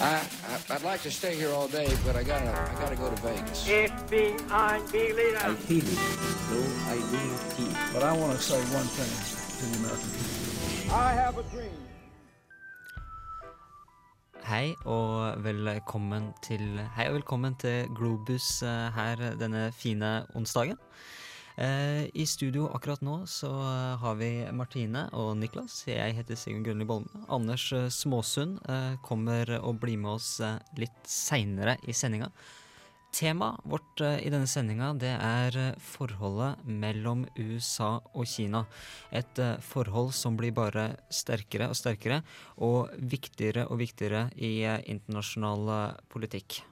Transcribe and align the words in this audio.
I, 0.00 0.16
I 0.48 0.74
I'd 0.74 0.82
like 0.82 1.02
to 1.02 1.10
stay 1.10 1.34
here 1.36 1.52
all 1.52 1.68
day, 1.68 1.86
but 2.06 2.16
I 2.16 2.22
gotta 2.22 2.48
I 2.48 2.74
gotta 2.80 2.96
go 2.96 3.10
to 3.10 3.20
Vegas. 3.20 3.68
FBI 3.68 4.92
leader. 4.92 5.36
I 5.44 5.54
feel 5.54 5.84
it. 5.84 6.00
No, 6.48 6.60
I 6.88 6.96
will 7.12 7.36
feel. 7.52 7.74
But 7.92 8.02
I 8.02 8.12
want 8.16 8.32
to 8.32 8.42
say 8.42 8.58
one 8.72 8.88
thing 8.96 9.12
to 9.60 9.64
the 9.68 9.76
American 9.84 10.10
people. 10.16 10.94
I 10.96 11.12
have 11.12 11.36
a 11.36 11.42
dream. 11.52 11.76
Hei 14.44 14.74
og 14.84 15.44
velkommen 15.44 16.32
til 16.42 16.80
Hei 16.96 17.06
og 17.08 17.14
velkommen 17.14 17.54
til 17.60 17.86
Globus 17.94 18.62
eh, 18.62 18.88
her 18.96 19.36
denne 19.36 19.72
fine 19.72 20.26
onsdagen. 20.34 20.78
Eh, 21.60 22.08
I 22.14 22.24
studio 22.26 22.70
akkurat 22.72 23.02
nå 23.04 23.26
så 23.28 23.50
eh, 23.52 23.96
har 24.00 24.14
vi 24.16 24.30
Martine 24.56 25.02
og 25.12 25.34
Niklas. 25.36 25.82
Jeg 25.84 26.14
heter 26.16 26.38
Sigurd 26.38 26.64
Grønli 26.64 26.86
Bolme. 26.88 27.26
Anders 27.28 27.66
eh, 27.76 27.90
Småsund 27.92 28.62
kommer 29.04 29.52
og 29.58 29.76
blir 29.82 30.00
med 30.00 30.14
oss 30.14 30.38
litt 30.80 31.04
seinere 31.04 31.76
i 31.84 31.92
sendinga. 31.92 32.30
Temaet 33.12 33.60
vårt 33.68 34.00
i 34.06 34.30
denne 34.30 34.48
sendinga 34.48 34.92
det 34.96 35.12
er 35.12 35.58
forholdet 35.82 36.64
mellom 36.64 37.26
USA 37.36 37.96
og 38.14 38.24
Kina. 38.30 38.62
Et 39.10 39.42
forhold 39.66 40.14
som 40.16 40.38
blir 40.40 40.54
bare 40.56 40.92
sterkere 41.12 41.68
og 41.68 41.76
sterkere, 41.76 42.22
og 42.62 42.94
viktigere 43.02 43.66
og 43.66 43.82
viktigere 43.82 44.28
i 44.38 44.62
internasjonal 44.62 45.98
politikk. 46.08 46.62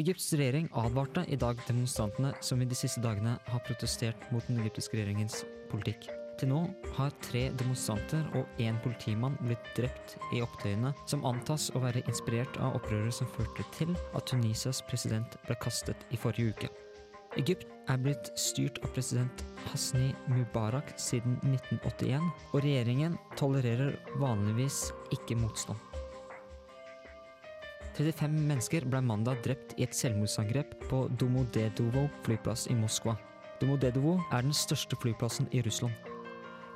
Egypts 0.00 0.32
regjering 0.32 0.68
advarte 0.72 1.24
i 1.28 1.36
dag 1.36 1.58
demonstrantene 1.66 2.30
som 2.40 2.62
i 2.62 2.66
de 2.68 2.76
siste 2.78 3.02
dagene 3.04 3.34
har 3.50 3.62
protestert 3.66 4.22
mot 4.32 4.46
den 4.48 4.62
egyptiske 4.62 4.96
regjeringens 4.96 5.42
politikk. 5.68 6.06
Til 6.40 6.48
nå 6.48 6.60
har 6.96 7.12
tre 7.26 7.42
demonstranter 7.60 8.22
og 8.38 8.62
én 8.64 8.78
politimann 8.80 9.36
blitt 9.42 9.66
drept 9.76 10.14
i 10.32 10.40
opptøyene 10.40 10.94
som 11.10 11.26
antas 11.28 11.68
å 11.76 11.82
være 11.82 12.00
inspirert 12.08 12.56
av 12.64 12.78
opprøret 12.78 13.12
som 13.18 13.28
førte 13.34 13.66
til 13.76 13.92
at 14.16 14.30
Tunisias 14.30 14.80
president 14.88 15.36
ble 15.44 15.58
kastet 15.60 16.06
i 16.08 16.20
forrige 16.22 16.54
uke. 16.54 16.72
Egypt 17.36 17.68
er 17.90 18.00
blitt 18.02 18.30
styrt 18.38 18.78
av 18.84 18.92
president 18.94 19.44
Hasni 19.70 20.12
Mubarak 20.30 20.92
siden 21.00 21.36
1981, 21.42 22.26
og 22.52 22.62
regjeringen 22.64 23.16
tolererer 23.38 23.96
vanligvis 24.20 24.88
ikke 25.14 25.38
motstand. 25.40 25.78
35 28.00 28.36
mennesker 28.48 28.86
ble 28.88 29.02
mandag 29.04 29.42
drept 29.44 29.74
i 29.76 29.84
et 29.84 29.96
selvmordsangrep 29.96 30.76
på 30.88 31.02
Domodedovo 31.20 32.06
flyplass 32.24 32.68
i 32.70 32.76
Moskva. 32.78 33.16
Domodedovo 33.60 34.16
er 34.30 34.46
den 34.46 34.56
største 34.56 34.96
flyplassen 34.96 35.50
i 35.52 35.60
Russland. 35.66 35.92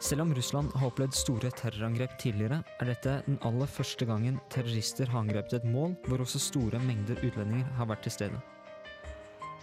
Selv 0.05 0.25
om 0.27 0.34
Russland 0.37 0.75
har 0.77 0.91
opplevd 0.91 1.15
store 1.17 1.53
terrorangrep 1.56 2.19
tidligere, 2.21 2.59
er 2.83 2.91
dette 2.91 3.15
den 3.25 3.39
aller 3.47 3.71
første 3.71 4.05
gangen 4.05 4.41
terrorister 4.53 5.09
har 5.09 5.23
angrepet 5.23 5.62
et 5.62 5.71
mål 5.71 5.95
hvor 6.05 6.27
også 6.27 6.43
store 6.51 6.83
mengder 6.83 7.23
utlendinger 7.23 7.71
har 7.78 7.89
vært 7.89 8.05
til 8.05 8.19
stede. 8.19 8.43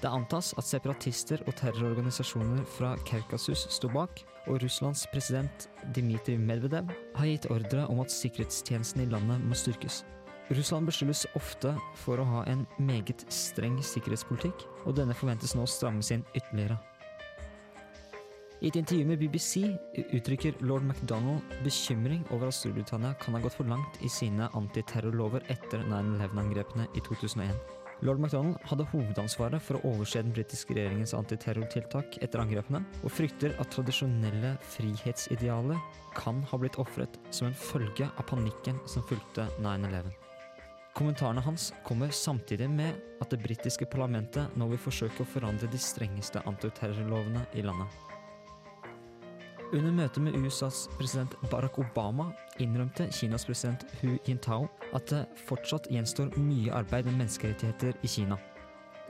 Det 0.01 0.09
antas 0.09 0.47
at 0.57 0.65
separatister 0.65 1.43
og 1.45 1.53
terrororganisasjoner 1.59 2.63
fra 2.77 2.95
Kaukasus 3.05 3.67
sto 3.69 3.89
bak, 3.93 4.23
og 4.49 4.63
Russlands 4.63 5.03
president 5.13 5.67
Dmitrij 5.93 6.39
Medvedev 6.41 6.89
har 7.15 7.27
gitt 7.29 7.45
ordre 7.53 7.85
om 7.85 8.01
at 8.01 8.13
sikkerhetstjenesten 8.13 9.03
i 9.03 9.11
landet 9.11 9.43
må 9.45 9.53
styrkes. 9.53 10.01
Russland 10.51 10.89
beskyldes 10.89 11.27
ofte 11.37 11.75
for 12.01 12.19
å 12.19 12.25
ha 12.27 12.45
en 12.49 12.63
meget 12.81 13.21
streng 13.31 13.77
sikkerhetspolitikk, 13.85 14.65
og 14.87 14.97
denne 14.97 15.13
forventes 15.15 15.53
nå 15.55 15.67
å 15.67 15.69
strammes 15.69 16.09
inn 16.15 16.25
ytterligere. 16.33 16.79
I 18.61 18.69
et 18.69 18.77
intervju 18.77 19.05
med 19.09 19.21
BBC 19.21 19.63
uttrykker 20.17 20.57
lord 20.65 20.85
MacDonald 20.85 21.53
bekymring 21.65 22.25
over 22.29 22.49
at 22.49 22.57
Storbritannia 22.57 23.13
kan 23.21 23.37
ha 23.37 23.41
gått 23.41 23.57
for 23.57 23.69
langt 23.69 24.01
i 24.05 24.09
sine 24.09 24.49
antiterrorlover 24.57 25.45
etter 25.49 25.85
9-11-angrepene 25.85 26.89
i 26.93 27.05
2001. 27.05 27.80
Lord 28.01 28.17
MacDonald 28.19 28.57
hadde 28.65 28.87
hovedansvaret 28.89 29.61
for 29.61 29.77
å 29.77 29.91
overse 29.91 30.23
den 30.23 30.33
britiske 30.33 30.73
regjeringens 30.73 31.13
antiterrortiltak 31.13 32.17
etter 32.25 32.41
angrepene, 32.41 32.81
og 33.05 33.13
frykter 33.13 33.53
at 33.61 33.69
tradisjonelle 33.75 34.55
frihetsidealer 34.73 35.77
kan 36.17 36.41
ha 36.49 36.57
blitt 36.57 36.79
ofret 36.81 37.19
som 37.29 37.51
en 37.51 37.57
følge 37.57 38.09
av 38.09 38.25
panikken 38.31 38.81
som 38.89 39.05
fulgte 39.05 39.45
9-11. 39.61 40.09
Kommentarene 40.97 41.43
hans 41.45 41.69
kommer 41.85 42.09
samtidig 42.11 42.67
med 42.73 42.97
at 43.21 43.29
det 43.31 43.39
britiske 43.45 43.85
parlamentet 43.93 44.57
nå 44.59 44.65
vil 44.73 44.81
forsøke 44.81 45.21
å 45.21 45.29
forandre 45.37 45.69
de 45.71 45.79
strengeste 45.79 46.41
antiterrorlovene 46.49 47.45
i 47.53 47.63
landet. 47.63 48.01
Under 49.71 49.93
møtet 49.95 50.25
med 50.25 50.35
USAs 50.35 50.89
president 50.97 51.37
Barack 51.53 51.77
Obama 51.79 52.33
innrømte 52.59 53.05
Kinas 53.13 53.45
president 53.47 53.85
Hu 54.01 54.17
Jintao 54.27 54.65
at 54.97 55.11
det 55.11 55.25
fortsatt 55.47 55.89
gjenstår 55.91 56.33
mye 56.39 56.73
arbeid 56.75 57.07
med 57.09 57.21
menneskerettigheter 57.23 57.97
i 58.03 58.09
Kina. 58.11 58.39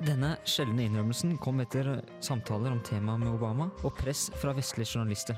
Denne 0.01 0.33
sjeldne 0.49 0.87
innrømmelsen 0.87 1.35
kom 1.41 1.61
etter 1.61 1.99
samtaler 2.25 2.73
om 2.73 2.81
temaet 2.85 3.21
med 3.21 3.35
Obama 3.35 3.69
og 3.85 3.93
press 3.99 4.29
fra 4.41 4.55
vestlige 4.57 4.95
journalister. 4.95 5.37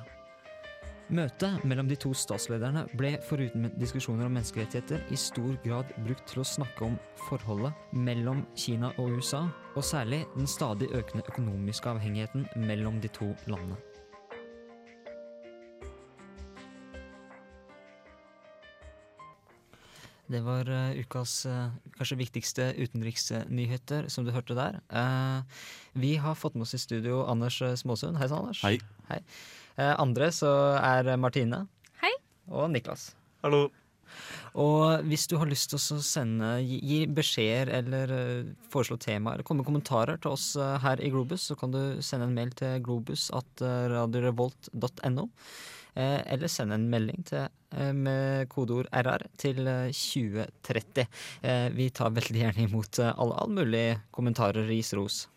Møtet 1.14 1.66
mellom 1.68 1.90
de 1.90 1.98
to 2.00 2.14
statslederne 2.16 2.86
ble 2.98 3.18
foruten 3.28 3.68
diskusjoner 3.76 4.30
om 4.30 4.38
menneskerettigheter 4.38 5.04
i 5.12 5.20
stor 5.20 5.58
grad 5.66 5.92
brukt 6.06 6.24
til 6.32 6.42
å 6.42 6.48
snakke 6.48 6.88
om 6.88 6.96
forholdet 7.28 7.76
mellom 7.92 8.46
Kina 8.56 8.94
og 8.96 9.18
USA, 9.20 9.44
og 9.76 9.84
særlig 9.84 10.24
den 10.38 10.48
stadig 10.48 10.90
økende 10.96 11.28
økonomiske 11.28 11.92
avhengigheten 11.92 12.48
mellom 12.64 13.02
de 13.04 13.12
to 13.12 13.34
landene. 13.52 13.78
Det 20.32 20.40
var 20.46 20.70
uh, 20.72 20.96
ukas 20.96 21.44
uh, 21.50 21.74
kanskje 21.98 22.20
viktigste 22.22 22.70
utenriksnyheter 22.80 24.08
som 24.12 24.24
du 24.24 24.32
hørte 24.32 24.56
der. 24.56 24.80
Uh, 24.88 25.44
vi 26.00 26.16
har 26.22 26.38
fått 26.40 26.56
med 26.56 26.64
oss 26.64 26.78
i 26.78 26.82
studio 26.82 27.26
Anders 27.28 27.60
Småsund. 27.82 28.18
Hei 28.22 28.30
sann, 28.32 28.48
Anders. 28.48 28.64
Hei. 29.10 29.20
Eh, 29.74 29.94
andre 30.00 30.30
så 30.32 30.50
er 30.78 31.16
Martine. 31.18 31.66
Hei. 32.02 32.12
Og 32.48 32.70
Niklas. 32.72 33.12
Hallo. 33.44 33.68
Og 34.62 35.02
hvis 35.10 35.26
du 35.28 35.40
har 35.42 35.50
lyst 35.50 35.72
til 35.72 35.80
å 35.82 36.00
sende, 36.06 36.50
gi, 36.62 36.78
gi 36.86 37.00
beskjeder 37.10 37.72
eller 37.80 38.14
foreslå 38.72 39.00
temaer, 39.02 39.40
eller 39.40 39.48
komme 39.48 39.64
med 39.64 39.70
kommentarer 39.72 40.22
til 40.22 40.36
oss 40.36 40.52
her 40.86 41.02
i 41.02 41.10
Globus, 41.14 41.48
så 41.50 41.58
kan 41.58 41.74
du 41.74 41.82
sende 42.06 42.30
en 42.30 42.36
mail 42.38 42.54
til 42.58 42.78
globus 42.86 43.32
at 43.34 43.66
radiorevolt.no. 43.66 45.26
Eh, 45.26 45.73
eller 45.96 46.50
send 46.52 46.74
en 46.74 46.90
melding 46.90 47.24
til, 47.28 47.48
eh, 47.76 47.92
med 47.94 48.50
kodeord 48.50 48.90
RR 48.94 49.28
til 49.38 49.68
eh, 49.68 49.92
2030. 49.94 51.08
Eh, 51.42 51.70
vi 51.76 51.90
tar 51.90 52.16
veldig 52.16 52.42
gjerne 52.42 52.68
imot 52.68 53.00
alle, 53.04 53.38
alle, 53.38 53.54
mulige 53.62 54.02
kommentarer, 54.12 54.68
ris, 54.68 54.94
ros, 54.98 55.28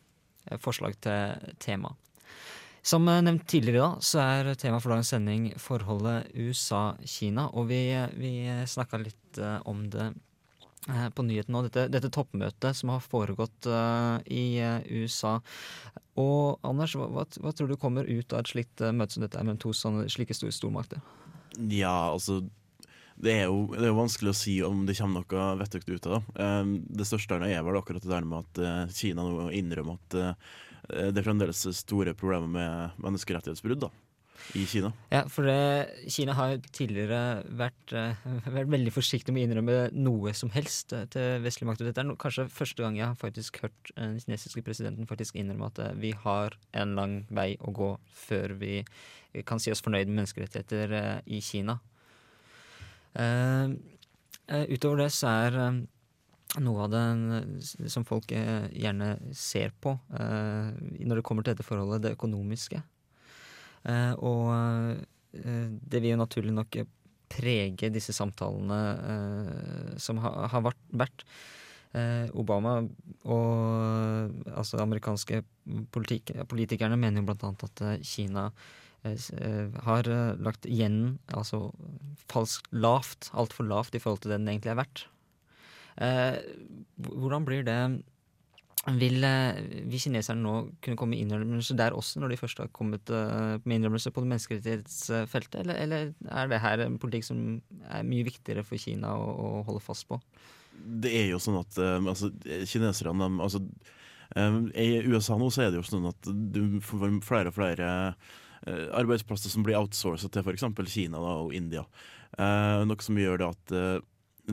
eh, 0.51 0.59
forslag 0.59 0.99
til 1.05 1.55
tema. 1.63 1.95
Som 2.87 3.09
eh, 3.09 3.23
nevnt 3.25 3.49
tidligere, 3.51 3.83
da, 3.83 4.05
så 4.05 4.23
er 4.23 4.55
temaet 4.55 4.85
for 4.85 4.95
dagens 4.95 5.11
sending 5.15 5.51
forholdet 5.59 6.31
USA-Kina. 6.35 7.51
Og 7.59 7.69
vi, 7.73 7.83
vi 8.15 8.37
snakka 8.71 9.03
litt 9.03 9.43
eh, 9.43 9.59
om 9.67 9.89
det 9.91 10.13
eh, 10.13 10.23
på 10.87 11.25
nyheten 11.27 11.55
nå. 11.55 11.65
Dette, 11.67 11.87
dette 11.91 12.11
toppmøtet 12.15 12.79
som 12.79 12.93
har 12.95 13.03
foregått 13.03 13.67
uh, 13.67 14.21
i 14.31 14.61
uh, 14.63 14.79
USA. 14.87 15.37
Og 16.21 16.63
Anders, 16.67 16.95
hva, 16.97 17.09
hva, 17.13 17.25
hva 17.43 17.53
tror 17.53 17.73
du 17.73 17.77
kommer 17.81 18.07
ut 18.07 18.33
av 18.33 18.45
et 18.45 18.53
slikt 18.53 18.85
uh, 18.85 18.93
møte 18.95 19.17
som 19.17 19.25
dette 19.27 19.43
mellom 19.43 19.59
to 19.61 19.75
sånne, 19.75 20.07
slike 20.13 20.37
store 20.37 20.55
stormakter? 20.55 21.03
Ja, 21.57 22.13
altså 22.13 22.45
det 23.17 23.33
er, 23.33 23.45
jo, 23.49 23.65
det 23.73 23.87
er 23.87 23.93
jo 23.93 23.99
vanskelig 23.99 24.33
å 24.33 24.37
si 24.37 24.55
om 24.65 24.83
det 24.89 24.97
kommer 24.99 25.25
noe 25.25 25.45
vettug 25.63 25.87
ut 25.89 26.09
av 26.09 26.17
det. 26.19 26.23
Um, 26.37 26.73
det 26.85 27.07
største 27.09 27.39
er 27.49 27.65
vel 27.65 27.79
akkurat 27.81 28.05
det 28.05 28.13
der 28.13 28.27
med 28.29 28.45
at 28.45 28.61
eh, 28.61 28.93
Kina 28.93 29.25
nå 29.25 29.47
innrømmer 29.57 29.97
at 29.97 30.17
eh, 30.21 30.51
det 31.15 31.23
er 31.23 31.25
fremdeles 31.25 31.63
store 31.79 32.13
problemer 32.19 32.51
med 32.53 33.01
menneskerettighetsbrudd 33.03 33.87
da, 33.87 33.91
i 34.55 34.65
Kina. 34.67 34.93
Ja, 35.11 35.23
for 35.31 35.47
det, 35.49 36.11
Kina 36.13 36.35
har 36.37 36.57
tidligere 36.75 37.43
vært, 37.59 37.93
eh, 37.93 38.19
vært 38.45 38.71
veldig 38.73 38.93
forsiktig 38.95 39.35
med 39.35 39.45
å 39.45 39.49
innrømme 39.49 39.77
noe 39.97 40.35
som 40.37 40.53
helst 40.55 40.93
eh, 40.97 41.07
til 41.13 41.43
vestlig 41.45 41.69
makt. 41.69 41.83
Og 41.83 41.91
dette 41.91 42.03
er 42.03 42.09
no, 42.09 42.17
kanskje 42.21 42.49
første 42.53 42.85
gang 42.85 42.99
jeg 42.99 43.09
har 43.09 43.19
faktisk 43.21 43.61
hørt 43.65 43.93
eh, 43.97 44.05
den 44.05 44.21
kinesiske 44.23 44.63
presidenten 44.67 45.09
faktisk 45.11 45.37
innrømme 45.37 45.71
at 45.73 45.83
vi 46.01 46.13
har 46.25 46.57
en 46.73 46.95
lang 46.99 47.19
vei 47.31 47.55
å 47.61 47.75
gå 47.75 47.91
før 48.27 48.57
vi 48.61 48.81
kan 49.47 49.61
si 49.61 49.73
oss 49.73 49.85
fornøyd 49.85 50.09
med 50.09 50.23
menneskerettigheter 50.23 51.23
i 51.27 51.43
Kina. 51.45 51.77
Uh, 53.17 53.73
utover 54.69 55.03
det 55.03 55.11
så 55.13 55.31
er 55.45 55.55
noe 56.61 56.85
av 56.85 56.93
det 56.93 57.89
som 57.93 58.05
folk 58.09 58.33
gjerne 58.33 59.09
ser 59.37 59.73
på 59.81 59.95
når 60.13 61.19
det 61.19 61.25
kommer 61.27 61.45
til 61.45 61.57
dette 61.57 61.67
forholdet, 61.67 62.05
det 62.05 62.15
økonomiske. 62.17 62.81
Eh, 63.87 64.15
og 64.19 64.51
eh, 64.53 65.69
det 65.79 66.01
vil 66.01 66.15
jo 66.15 66.23
naturlig 66.23 66.55
nok 66.55 66.81
prege 67.31 67.91
disse 67.95 68.15
samtalene 68.15 68.81
eh, 69.13 69.93
som 70.03 70.21
ha, 70.25 70.35
har 70.53 70.67
vært. 70.67 71.29
Obama 72.37 72.83
og 73.25 74.51
altså 74.53 74.83
amerikanske 74.83 75.39
politik 75.95 76.29
politikerne 76.51 76.99
mener 77.01 77.23
jo 77.23 77.29
blant 77.31 77.47
annet 77.47 77.63
at 77.65 78.05
Kina 78.05 78.43
har 79.87 80.11
lagt 80.37 80.69
igjen 80.69 81.15
altså 81.33 81.71
falskt 82.29 82.69
lavt, 82.77 83.31
altfor 83.33 83.65
lavt 83.71 83.97
i 83.97 84.03
forhold 84.03 84.27
til 84.27 84.35
det 84.35 84.43
den 84.43 84.51
egentlig 84.53 84.75
er 84.75 84.81
verdt. 84.83 85.07
Hvordan 87.07 87.49
blir 87.49 87.65
det 87.65 87.79
vil, 88.95 89.25
eh, 89.25 89.59
vil 89.91 90.01
kineserne 90.01 90.43
nå 90.45 90.55
kunne 90.85 90.99
komme 90.99 91.17
med 91.17 91.25
innrømmelser 91.25 91.79
der 91.79 91.97
også, 91.97 92.21
når 92.23 92.33
de 92.33 92.39
først 92.39 92.61
har 92.63 92.71
kommet 92.75 93.11
eh, 93.11 93.59
med 93.65 93.81
innrømmelser 93.81 94.15
på 94.15 94.23
det 94.23 94.31
menneskerettighetsfeltet, 94.31 95.59
eller, 95.65 95.81
eller 95.83 96.13
er 96.31 96.53
det 96.53 96.63
her 96.63 96.85
en 96.85 96.99
politikk 97.03 97.27
som 97.27 97.43
er 97.91 98.07
mye 98.07 98.27
viktigere 98.29 98.63
for 98.67 98.79
Kina 98.79 99.17
å, 99.19 99.27
å 99.27 99.51
holde 99.67 99.83
fast 99.83 100.07
på? 100.11 100.21
Det 100.77 101.11
er 101.11 101.31
jo 101.33 101.43
sånn 101.43 101.59
at 101.59 101.79
eh, 101.83 101.99
altså, 101.99 102.31
kineserne 102.71 103.31
altså, 103.43 103.65
I 104.37 104.89
USA 105.07 105.39
nå 105.39 105.51
så 105.51 105.67
er 105.67 105.73
det 105.73 105.81
jo 105.81 105.87
sånn 105.87 106.11
at 106.13 106.31
du 106.55 106.79
får 106.83 107.21
flere 107.27 107.51
og 107.51 107.59
flere 107.59 107.89
arbeidsplasser 108.67 109.53
som 109.53 109.63
blir 109.63 109.79
outsourcet 109.79 110.33
til 110.35 110.43
f.eks. 110.43 110.65
Kina 110.91 111.21
da, 111.23 111.37
og 111.45 111.53
India. 111.55 111.85
Noe 112.35 113.05
som 113.05 113.19
gjør 113.21 113.39
det 113.39 113.51
at 113.53 113.75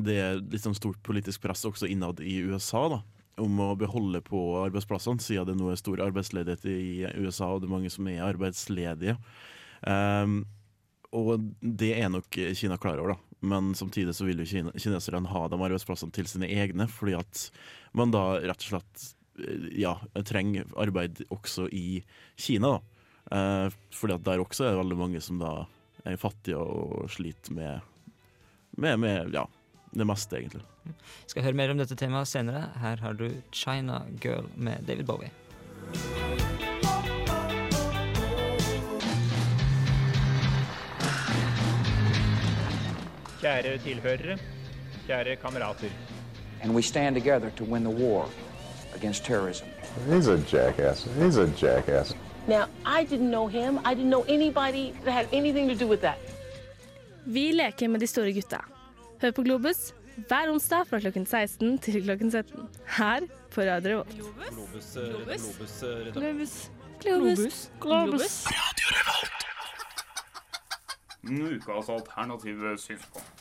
det 0.06 0.18
er 0.22 0.38
litt 0.42 0.62
sånn 0.62 0.78
stort 0.78 1.02
politisk 1.06 1.42
press 1.42 1.66
også 1.66 1.90
innad 1.90 2.22
i 2.22 2.36
USA 2.46 2.84
da, 2.94 3.00
om 3.42 3.62
å 3.64 3.74
beholde 3.80 4.22
på 4.26 4.40
arbeidsplassene, 4.62 5.22
siden 5.24 5.50
det 5.50 5.58
nå 5.58 5.72
er 5.72 5.80
stor 5.80 6.02
arbeidsledighet 6.06 6.68
i 6.70 7.06
USA 7.24 7.50
og 7.54 7.64
det 7.64 7.70
er 7.70 7.76
mange 7.76 7.92
som 7.94 8.10
er 8.12 8.26
arbeidsledige. 8.26 9.16
Um, 9.82 10.44
og 11.14 11.46
det 11.62 11.94
er 11.98 12.12
nok 12.14 12.38
Kina 12.58 12.78
klar 12.82 13.02
over, 13.02 13.16
da. 13.16 13.34
Men 13.44 13.74
samtidig 13.76 14.16
så 14.16 14.26
vil 14.26 14.40
jo 14.40 14.48
kine 14.48 14.72
kineserne 14.80 15.30
ha 15.30 15.42
de 15.52 15.58
arbeidsplassene 15.60 16.16
til 16.16 16.30
sine 16.32 16.48
egne, 16.48 16.88
fordi 16.88 17.18
at 17.20 17.44
man 17.98 18.14
da 18.14 18.40
rett 18.40 18.64
og 18.64 18.70
slett 18.70 19.04
eh, 19.44 19.66
ja, 19.82 19.98
trenger 20.24 20.70
arbeid 20.80 21.26
også 21.28 21.68
i 21.76 22.02
Kina. 22.40 22.78
da. 22.78 23.00
Uh, 23.34 23.68
fordi 23.96 24.16
at 24.16 24.26
der 24.26 24.42
også 24.44 24.66
er 24.66 24.74
det 24.74 24.82
veldig 24.82 25.00
mange 25.00 25.22
som 25.24 25.42
da 25.42 25.54
er 26.08 26.20
fattige 26.20 26.60
og 26.60 27.12
sliter 27.12 27.56
med, 27.56 27.84
med, 28.76 29.00
med 29.00 29.36
ja, 29.36 29.46
det 29.94 30.08
meste, 30.08 30.38
egentlig. 30.40 30.64
Skal 31.28 31.44
høre 31.44 31.58
mer 31.58 31.72
om 31.74 31.80
dette 31.82 31.96
temaet 32.00 32.28
senere. 32.28 32.68
Her 32.82 33.02
har 33.02 33.14
du 33.14 33.30
China 33.52 34.02
Girl 34.22 34.50
med 34.56 34.86
David 34.88 35.06
Bowie. 35.06 35.32
Kjære 43.44 43.78
tilhørere, 43.84 44.38
kjære 45.08 45.36
kamerater. 45.36 45.92
And 46.64 46.74
we 46.76 46.82
stand 46.82 47.16
together 47.16 47.50
to 47.50 47.66
win 47.66 47.84
the 47.84 47.92
war 47.92 48.30
against 48.96 49.26
terrorism. 49.26 49.66
He's 50.10 50.28
a 50.28 50.38
jackass. 50.38 51.08
He's 51.20 51.38
a 51.38 51.48
jackass. 51.48 52.16
Now, 52.48 52.66
I 52.86 53.04
didn't 53.04 53.32
know 53.32 53.48
him. 53.48 53.80
I 53.86 53.94
didn't 53.94 54.10
know 54.10 54.26
anybody 54.28 54.94
that 55.04 55.12
had 55.12 55.28
anything 55.34 55.68
to 55.70 55.76
do 55.76 55.88
with 55.88 56.02
that. 56.02 56.18
Vi 57.26 57.52
leker 57.52 57.88
med 57.88 58.00
de 58.00 58.08
store 58.08 58.32
gutta. 58.34 58.73
Hør 59.22 59.32
på 59.32 59.44
Globus 59.44 59.94
hver 60.28 60.52
onsdag 60.52 60.88
fra 60.88 61.00
klokken 61.00 61.26
16 61.26 61.78
til 61.82 62.04
klokken 62.04 62.32
17. 62.32 62.68
Her 62.98 63.20
på 63.52 63.62
Radio 63.62 63.90
Revolt. 63.90 64.16
Globus. 64.54 64.98
Globus. 66.14 66.72
Globus. 67.02 67.72
Globus. 67.82 68.46
Ukas 71.24 71.90
alternative 71.90 72.78
synspunkt. 72.78 73.34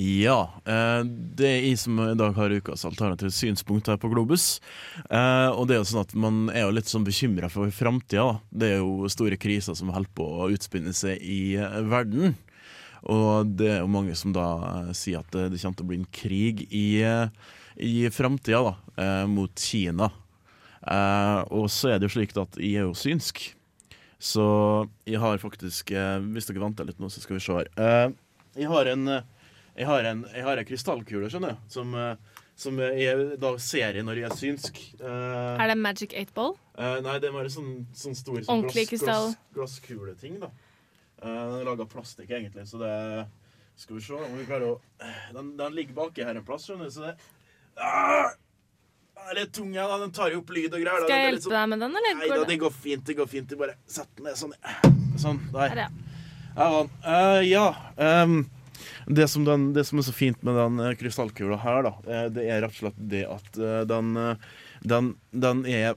Ja, 0.00 0.48
eh, 0.64 1.02
det 1.04 1.44
er 1.44 1.64
jeg 1.66 1.78
som 1.82 1.98
i 2.00 2.14
dag 2.16 2.32
har 2.38 2.52
ukas 2.56 2.86
alternative 2.88 3.28
synspunkt 3.34 3.90
her 3.90 3.98
på 4.00 4.08
Globus. 4.08 4.56
Eh, 5.04 5.50
og 5.52 5.66
det 5.68 5.76
er 5.76 5.82
jo 5.82 5.88
sånn 5.90 6.06
at 6.06 6.14
man 6.16 6.46
er 6.48 6.64
jo 6.64 6.72
litt 6.72 6.88
sånn 6.88 7.04
bekymra 7.04 7.50
for 7.52 7.68
framtida. 7.76 8.38
Det 8.48 8.70
er 8.70 8.80
jo 8.80 9.10
store 9.12 9.36
kriser 9.36 9.76
som 9.76 9.92
holder 9.92 10.14
på 10.16 10.24
å 10.24 10.48
utspinne 10.54 10.94
seg 10.96 11.20
i 11.20 11.58
eh, 11.60 11.76
verden. 11.92 12.38
Og 13.12 13.52
det 13.58 13.68
er 13.68 13.82
jo 13.82 13.90
mange 13.92 14.16
som 14.16 14.32
da 14.32 14.46
sier 14.96 15.20
at 15.20 15.28
det, 15.34 15.60
kommer 15.60 15.76
til 15.76 15.84
å 15.84 15.90
bli 15.90 16.00
en 16.00 16.08
krig 16.14 16.64
i, 16.70 17.02
i 17.82 17.94
framtida, 18.14 18.62
da, 18.62 19.24
mot 19.26 19.50
Kina. 19.58 20.06
Og 21.50 21.66
så 21.66 21.90
er 21.90 21.98
det 21.98 22.06
jo 22.06 22.14
slik 22.14 22.36
at 22.38 22.60
jeg 22.62 22.78
er 22.78 22.86
jo 22.86 22.94
synsk. 22.94 23.42
Så 24.22 24.46
jeg 25.02 25.18
har 25.18 25.42
faktisk 25.42 25.90
Hvis 25.90 26.46
dere 26.46 26.62
venter 26.62 26.86
litt 26.86 27.02
nå, 27.02 27.10
så 27.10 27.18
skal 27.18 27.40
vi 27.40 27.42
se 27.42 27.58
her. 27.58 28.14
Jeg 28.54 28.70
har 28.70 28.92
en 28.94 29.16
jeg 29.76 29.88
har 29.88 30.04
en, 30.10 30.24
jeg 30.34 30.44
har 30.44 30.60
en 30.60 30.68
krystallkule, 30.68 31.30
skjønner 31.32 31.54
du, 31.56 31.60
som, 31.72 31.94
eh, 31.96 32.42
som 32.62 32.80
jeg 32.82 33.38
da 33.40 33.52
ser 33.62 33.96
i 33.96 34.04
når 34.04 34.20
jeg 34.20 34.28
er 34.28 34.36
synsk. 34.36 34.80
Uh, 35.00 35.56
Er 35.56 35.72
det 35.72 35.78
Magic 35.80 36.12
8-ball? 36.12 36.52
Uh, 36.76 36.98
nei, 37.04 37.16
det 37.22 37.30
er 37.30 37.36
bare 37.38 37.52
sånn, 37.52 37.86
sånn 37.96 38.16
stor 38.18 38.42
sånn 38.42 38.52
Ordentlig 38.52 38.86
krystall. 38.90 39.32
glass, 39.32 39.78
glasskuleting, 39.80 40.38
da. 40.42 40.52
Den 41.22 41.56
er 41.60 41.66
laga 41.68 41.86
av 41.86 41.90
plastikk, 41.92 42.30
egentlig, 42.34 42.66
så 42.66 42.80
det 42.82 42.92
Skal 43.78 43.96
vi 43.96 44.02
se 44.04 44.16
om 44.18 44.32
vi 44.36 44.44
klarer 44.44 44.72
å 44.72 44.80
Den, 45.32 45.52
den 45.56 45.76
ligger 45.76 45.94
baki 45.94 46.24
her 46.26 46.34
en 46.34 46.44
plass, 46.44 46.66
skjønner 46.66 46.90
du, 46.90 46.94
så 46.96 47.06
det 47.06 47.14
ah! 47.78 48.32
Den 49.22 49.30
er 49.30 49.38
litt 49.38 49.52
tung, 49.54 49.70
ja. 49.72 49.86
Den 50.02 50.10
tar 50.12 50.32
jo 50.34 50.40
opp 50.42 50.50
lyd 50.50 50.72
og 50.74 50.82
greier. 50.82 51.04
Skal 51.06 51.14
jeg 51.14 51.28
hjelpe 51.30 51.44
sånn- 51.44 51.54
deg 51.54 51.68
med 51.70 51.84
den, 51.84 51.94
eller? 52.00 52.16
Nei 52.18 52.28
da, 52.32 52.44
det? 52.48 52.56
går 52.58 52.72
fint. 52.74 53.04
Det 53.06 53.14
går 53.14 53.28
fint. 53.30 53.46
Du 53.48 53.54
bare 53.60 53.76
setter 53.86 54.18
den 54.18 54.26
ned 54.26 54.40
sånn. 54.40 54.56
Sånn. 55.22 55.38
Der. 55.52 55.68
Her, 55.68 55.82
ja. 55.84 55.90
Ja, 56.56 56.82
da. 56.82 58.26
Det, 59.06 59.28
som 59.28 59.44
den, 59.44 59.72
det 59.76 59.84
som 59.88 60.00
er 60.00 60.06
så 60.06 60.14
fint 60.14 60.42
med 60.46 60.56
den 60.58 60.80
eh, 60.82 60.94
krystallkula 60.98 61.58
her, 61.62 61.82
da, 61.86 61.92
eh, 62.06 62.24
det 62.34 62.46
er 62.48 62.62
rett 62.64 62.74
og 62.74 62.80
slett 62.80 63.02
det 63.12 63.22
at 63.28 63.58
eh, 63.58 63.82
den, 63.90 64.14
den, 64.80 65.12
den 65.30 65.66
er 65.66 65.94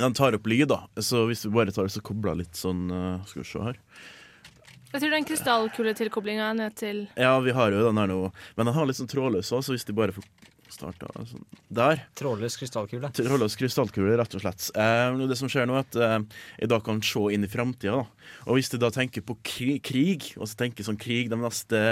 Den 0.00 0.14
tar 0.16 0.34
opp 0.34 0.46
lyd, 0.48 0.68
da. 0.70 0.86
Så 0.96 1.26
hvis 1.28 1.44
vi 1.46 1.52
bare 1.52 1.72
tar 1.72 1.86
det 1.86 1.94
så 1.94 2.00
kobler 2.02 2.38
litt 2.40 2.56
sånn 2.56 2.88
Skal 3.28 3.42
vi 3.42 3.44
se 3.46 3.60
her. 3.62 3.76
Jeg 4.92 5.02
tror 5.02 5.12
den 5.14 5.26
krystallkuletilkoblinga 5.28 6.48
er 6.50 6.56
nødt 6.58 6.78
til 6.80 7.04
Ja, 7.16 7.36
vi 7.44 7.52
har 7.54 7.72
jo 7.72 7.84
den 7.86 8.00
her 8.00 8.08
nå. 8.10 8.32
Men 8.56 8.68
den 8.68 8.74
har 8.74 8.88
litt 8.88 8.98
sånn 8.98 9.10
trådløs 9.12 9.52
òg, 9.52 9.62
så 9.64 9.76
hvis 9.76 9.86
de 9.88 9.94
bare 9.96 10.16
får 10.16 10.24
starta 10.72 11.10
sånn 11.28 11.44
Der. 11.72 12.02
Trådløs 12.18 12.56
krystallkule. 12.60 13.10
Trådløs 13.16 13.56
krystallkule, 13.60 14.16
rett 14.20 14.36
og 14.38 14.44
slett. 14.44 14.68
Eh, 14.78 15.22
det 15.30 15.38
som 15.40 15.50
skjer 15.52 15.68
nå, 15.68 15.78
er 15.78 15.86
at 15.86 15.98
eh, 15.98 16.18
jeg 16.62 16.72
da 16.72 16.80
kan 16.84 17.02
se 17.06 17.24
inn 17.34 17.46
i 17.46 17.50
framtida. 17.52 18.02
Og 18.46 18.58
hvis 18.58 18.72
du 18.72 18.78
da 18.80 18.92
tenker 18.94 19.24
på 19.26 19.38
kri 19.46 19.76
krig, 19.84 20.32
og 20.38 20.48
så 20.50 20.62
tenker 20.64 20.86
sånn 20.86 21.00
krig 21.00 21.30
de 21.32 21.38
neste 21.40 21.82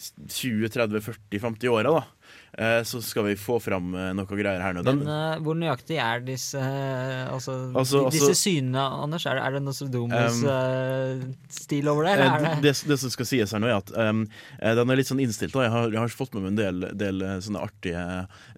20-30-40-50 0.00 1.68
åra, 1.72 1.98
da, 1.98 2.04
så 2.84 3.00
skal 3.00 3.24
vi 3.30 3.36
få 3.40 3.56
fram 3.64 3.94
eh, 3.96 4.10
noe 4.12 4.28
greier 4.28 4.60
her 4.60 4.74
nå. 4.76 4.82
Men 4.84 5.06
uh, 5.08 5.38
hvor 5.40 5.56
nøyaktig 5.56 5.96
er 6.02 6.20
disse 6.26 6.60
eh, 6.60 7.24
altså, 7.32 7.54
Altså- 7.72 8.02
disse 8.12 8.28
altså- 8.28 8.40
synene, 8.42 8.82
Anders? 9.06 9.24
Er 9.26 9.38
det, 9.38 9.44
er 9.46 9.56
det 9.56 9.62
Nostradamus 9.64 10.42
Um, 10.42 10.44
eh, 10.52 11.88
over 11.88 12.04
det? 12.04 12.12
Eh, 12.20 12.36
det? 12.42 12.52
det, 12.66 12.74
det 12.90 12.98
som 13.00 13.12
skal 13.14 13.28
sies 13.28 13.56
her 13.56 13.62
nå, 13.62 13.70
er 13.70 13.80
at 13.80 13.92
um, 13.96 14.26
eh, 14.60 14.76
den 14.76 14.92
er 14.92 15.00
litt 15.00 15.08
sånn 15.08 15.22
innstilt. 15.24 15.56
Jeg, 15.56 15.72
har, 15.72 15.88
jeg 15.88 16.00
har 16.02 16.12
fått 16.12 16.36
med 16.36 16.44
meg 16.44 16.52
en 16.52 16.60
del, 16.60 16.86
del 17.00 17.24
eh, 17.24 17.38
sånne 17.44 17.64
artige 17.64 18.04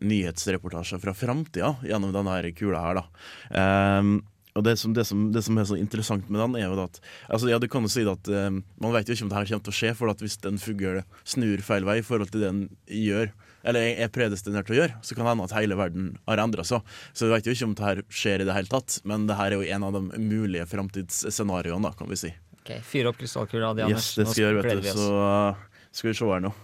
nyhetsreportasjer 0.03 1.03
fra 1.03 1.15
framtida 1.15 1.77
gjennom 1.87 2.15
denne 2.15 2.35
her 2.35 2.51
kula 2.59 2.83
her. 2.83 3.03
Da. 3.03 3.99
Um, 4.01 4.17
og 4.55 4.63
det 4.63 4.77
som, 4.79 4.93
det, 4.95 5.03
som, 5.07 5.25
det 5.35 5.43
som 5.43 5.59
er 5.59 5.67
så 5.67 5.79
interessant 5.79 6.29
med 6.31 6.39
den, 6.41 6.59
er 6.61 6.69
jo 6.69 6.83
at 6.85 7.01
altså, 7.27 7.49
ja, 7.51 7.59
du 7.59 7.67
kan 7.71 7.83
jo 7.87 7.91
si 7.91 8.05
at 8.07 8.29
um, 8.31 8.61
Man 8.79 8.95
vet 8.95 9.09
jo 9.09 9.17
ikke 9.17 9.27
om 9.27 9.33
det 9.33 9.41
her 9.41 9.49
kommer 9.51 9.67
til 9.67 9.75
å 9.75 9.79
skje, 9.81 9.95
for 9.99 10.23
hvis 10.23 10.39
en 10.47 10.61
fugl 10.63 11.01
snur 11.27 11.65
feil 11.67 11.87
vei 11.87 11.99
i 11.99 12.07
forhold 12.07 12.31
til 12.31 12.45
det 12.45 12.53
den 12.53 12.63
gjør, 12.87 13.33
eller 13.65 14.01
er 14.05 14.13
predestinert 14.13 14.69
til 14.69 14.77
å 14.77 14.81
gjøre, 14.83 14.99
så 15.01 15.17
kan 15.17 15.25
det 15.25 15.33
hende 15.33 15.49
at 15.49 15.57
hele 15.57 15.79
verden 15.79 16.13
har 16.29 16.43
endra 16.43 16.65
seg. 16.67 16.85
Så 17.17 17.29
vi 17.29 17.35
vet 17.35 17.49
jo 17.49 17.57
ikke 17.57 17.69
om 17.71 17.75
det 17.79 17.87
her 17.89 18.03
skjer 18.13 18.45
i 18.45 18.49
det 18.49 18.57
hele 18.57 18.73
tatt, 18.73 18.99
men 19.09 19.27
det 19.31 19.39
her 19.41 19.55
er 19.55 19.61
jo 19.61 19.77
en 19.77 19.89
av 19.89 19.97
de 19.97 20.03
mulige 20.21 20.69
framtidsscenarioene, 20.71 21.93
kan 21.99 22.13
vi 22.13 22.21
si. 22.21 22.33
Ok, 22.61 22.77
Fyr 22.87 23.11
opp 23.11 23.19
krystallkula 23.21 23.75
di, 23.77 23.85
Anders. 23.89 24.13
Yes, 24.13 24.21
det 24.21 24.29
skal 24.31 24.43
jeg 24.43 24.55
gjøre, 24.55 24.63
vet 24.65 24.85
du. 24.85 24.93
Så 24.97 25.11
uh, 25.19 25.91
skal 25.93 26.11
vi 26.13 26.17
se 26.21 26.31
her 26.31 26.47
nå. 26.47 26.55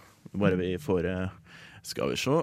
Bare 0.40 0.56
vi 0.60 0.70
får 0.78 1.08
uh, 1.10 1.54
Skal 1.82 2.12
vi 2.12 2.20
se 2.20 2.38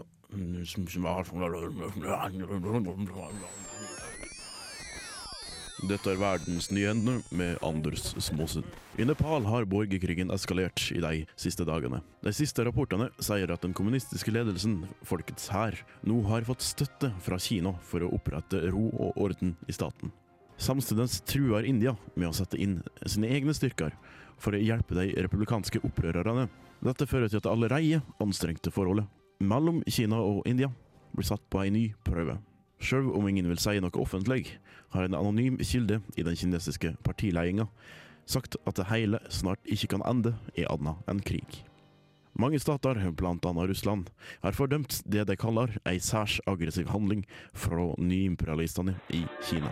Dette 5.86 6.10
er 6.10 6.18
Verdensnyhendene 6.18 7.20
med 7.38 7.60
Anders 7.62 8.08
Småsund. 8.18 8.66
I 8.98 9.06
Nepal 9.06 9.46
har 9.46 9.68
borgerkrigen 9.70 10.32
eskalert 10.34 10.88
i 10.90 10.98
de 11.04 11.20
siste 11.38 11.68
dagene. 11.70 12.00
De 12.26 12.34
siste 12.34 12.66
rapportene 12.66 13.12
sier 13.22 13.54
at 13.54 13.62
den 13.62 13.76
kommunistiske 13.78 14.34
ledelsen, 14.34 14.80
Folkets 15.06 15.52
hær, 15.54 15.78
nå 16.02 16.24
har 16.32 16.48
fått 16.50 16.66
støtte 16.66 17.12
fra 17.22 17.38
Kina 17.38 17.76
for 17.86 18.02
å 18.02 18.10
opprette 18.18 18.64
ro 18.74 18.88
og 18.90 19.22
orden 19.28 19.54
i 19.70 19.78
staten. 19.78 20.10
Samtidig 20.58 21.12
truer 21.30 21.70
India 21.70 21.94
med 22.16 22.32
å 22.32 22.34
sette 22.34 22.58
inn 22.58 22.80
sine 23.06 23.30
egne 23.38 23.54
styrker 23.54 23.94
for 24.42 24.58
å 24.58 24.66
hjelpe 24.66 24.98
de 24.98 25.12
republikanske 25.14 25.86
opprørerne. 25.86 26.50
Dette 26.82 27.06
fører 27.06 27.30
til 27.30 27.38
at 27.38 27.46
det 27.46 27.54
allerede 27.54 28.02
anstrengte 28.18 28.74
forholdet 28.74 29.06
mellom 29.46 29.84
Kina 29.86 30.26
og 30.26 30.42
India 30.50 30.74
blir 31.14 31.30
satt 31.30 31.46
på 31.54 31.62
en 31.62 31.78
ny 31.78 31.92
prøve. 32.02 32.42
Selv 32.80 33.14
om 33.18 33.28
ingen 33.28 33.48
vil 33.50 33.62
si 33.62 33.80
noe 33.82 34.02
offentlig, 34.02 34.58
har 34.94 35.08
en 35.08 35.18
anonym 35.18 35.58
kilde 35.60 36.02
i 36.16 36.24
den 36.24 36.38
kinesiske 36.38 36.96
partiledelsen 37.04 37.72
sagt 38.28 38.58
at 38.68 38.76
det 38.76 38.90
hele 38.90 39.22
snart 39.32 39.64
ikke 39.72 39.94
kan 39.96 40.04
ende 40.04 40.34
i 40.60 40.66
annet 40.68 41.00
enn 41.08 41.24
krig. 41.24 41.62
Mange 42.38 42.60
stater, 42.62 43.00
annet 43.00 43.70
Russland, 43.72 44.12
har 44.44 44.54
fordømt 44.54 45.00
det 45.10 45.26
de 45.26 45.38
kaller 45.40 45.72
ei 45.90 45.98
særs 45.98 46.38
aggressiv 46.46 46.92
handling 46.92 47.24
fra 47.54 47.96
nyimperialistene 47.98 48.94
i 49.10 49.24
Kina. 49.48 49.72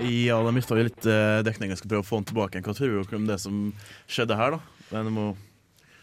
Ja, 0.00 0.38
da 0.40 0.52
mista 0.54 0.78
vi 0.78 0.86
litt 0.86 1.04
eh, 1.04 1.42
dekning. 1.44 1.74
Jeg 1.74 1.82
skal 1.82 1.90
prøve 1.92 2.06
å 2.06 2.08
få 2.08 2.20
den 2.22 2.30
tilbake. 2.30 2.62
Hva 2.64 2.72
tror 2.72 2.94
dere 2.94 3.18
om 3.18 3.26
det 3.28 3.36
som 3.42 3.58
skjedde 4.08 4.38
her, 4.38 4.56
da? 4.56 4.60
Det 4.94 5.12
må 5.12 5.32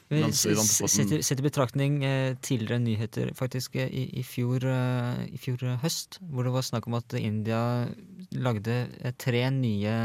Vi 0.07 0.21
i 0.23 1.41
betraktning 1.43 2.03
eh, 2.03 2.35
tidligere 2.41 2.79
nyheter 2.79 3.33
faktisk 3.35 3.75
eh, 3.75 3.89
i, 3.91 4.05
i, 4.19 4.23
fjor, 4.23 4.63
eh, 4.63 5.25
i 5.27 5.39
fjor 5.41 5.65
høst, 5.81 6.21
hvor 6.31 6.47
det 6.47 6.53
var 6.55 6.63
snakk 6.63 6.87
om 6.87 6.95
at 7.01 7.17
India 7.19 7.59
lagde 8.31 8.85
tre 9.19 9.43
nye 9.51 9.97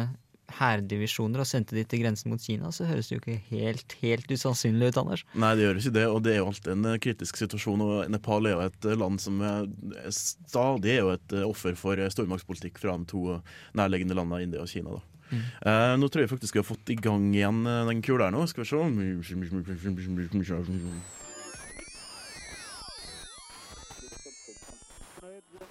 hærdivisjoner 0.53 1.41
og 1.41 1.49
sendte 1.49 1.77
de 1.79 1.85
til 1.89 2.03
grensen 2.03 2.33
mot 2.33 2.43
Kina, 2.43 2.69
så 2.75 2.85
høres 2.85 3.09
det 3.09 3.15
jo 3.15 3.21
ikke 3.23 3.39
helt, 3.55 3.95
helt 4.03 4.35
usannsynlig 4.35 4.91
ut, 4.91 4.99
Anders. 5.01 5.23
Nei, 5.39 5.55
det 5.57 5.65
gjør 5.65 5.81
ikke 5.81 5.95
det, 5.97 6.05
og 6.11 6.19
det 6.27 6.35
er 6.35 6.43
jo 6.43 6.51
alltid 6.51 6.73
en 6.75 6.91
kritisk 7.07 7.41
situasjon. 7.41 7.87
Og 7.87 8.13
Nepal 8.13 8.51
er 8.51 8.59
jo 8.59 8.67
et 8.67 8.91
land 9.01 9.23
som 9.23 9.41
er 9.47 9.71
stadig 10.13 10.99
er 10.99 11.01
jo 11.07 11.15
et 11.15 11.39
offer 11.47 11.79
for 11.79 12.05
stormaktspolitikk 12.13 12.83
fra 12.83 12.99
de 12.99 13.09
to 13.15 13.39
nærliggende 13.79 14.19
landene, 14.19 14.43
India 14.51 14.67
og 14.67 14.69
Kina. 14.75 14.99
da. 14.99 15.12
Eh, 15.33 15.95
nå 15.99 16.09
tror 16.09 16.25
jeg 16.25 16.31
faktisk 16.33 16.57
vi 16.57 16.63
har 16.63 16.69
fått 16.69 16.93
i 16.93 16.99
gang 17.01 17.31
igjen 17.35 17.65
eh, 17.67 17.87
den 17.89 18.03
kula 18.05 18.29
her 18.29 18.35
nå. 18.35 18.45
Skal 18.51 18.65
vi 18.65 18.71
se. 18.71 18.77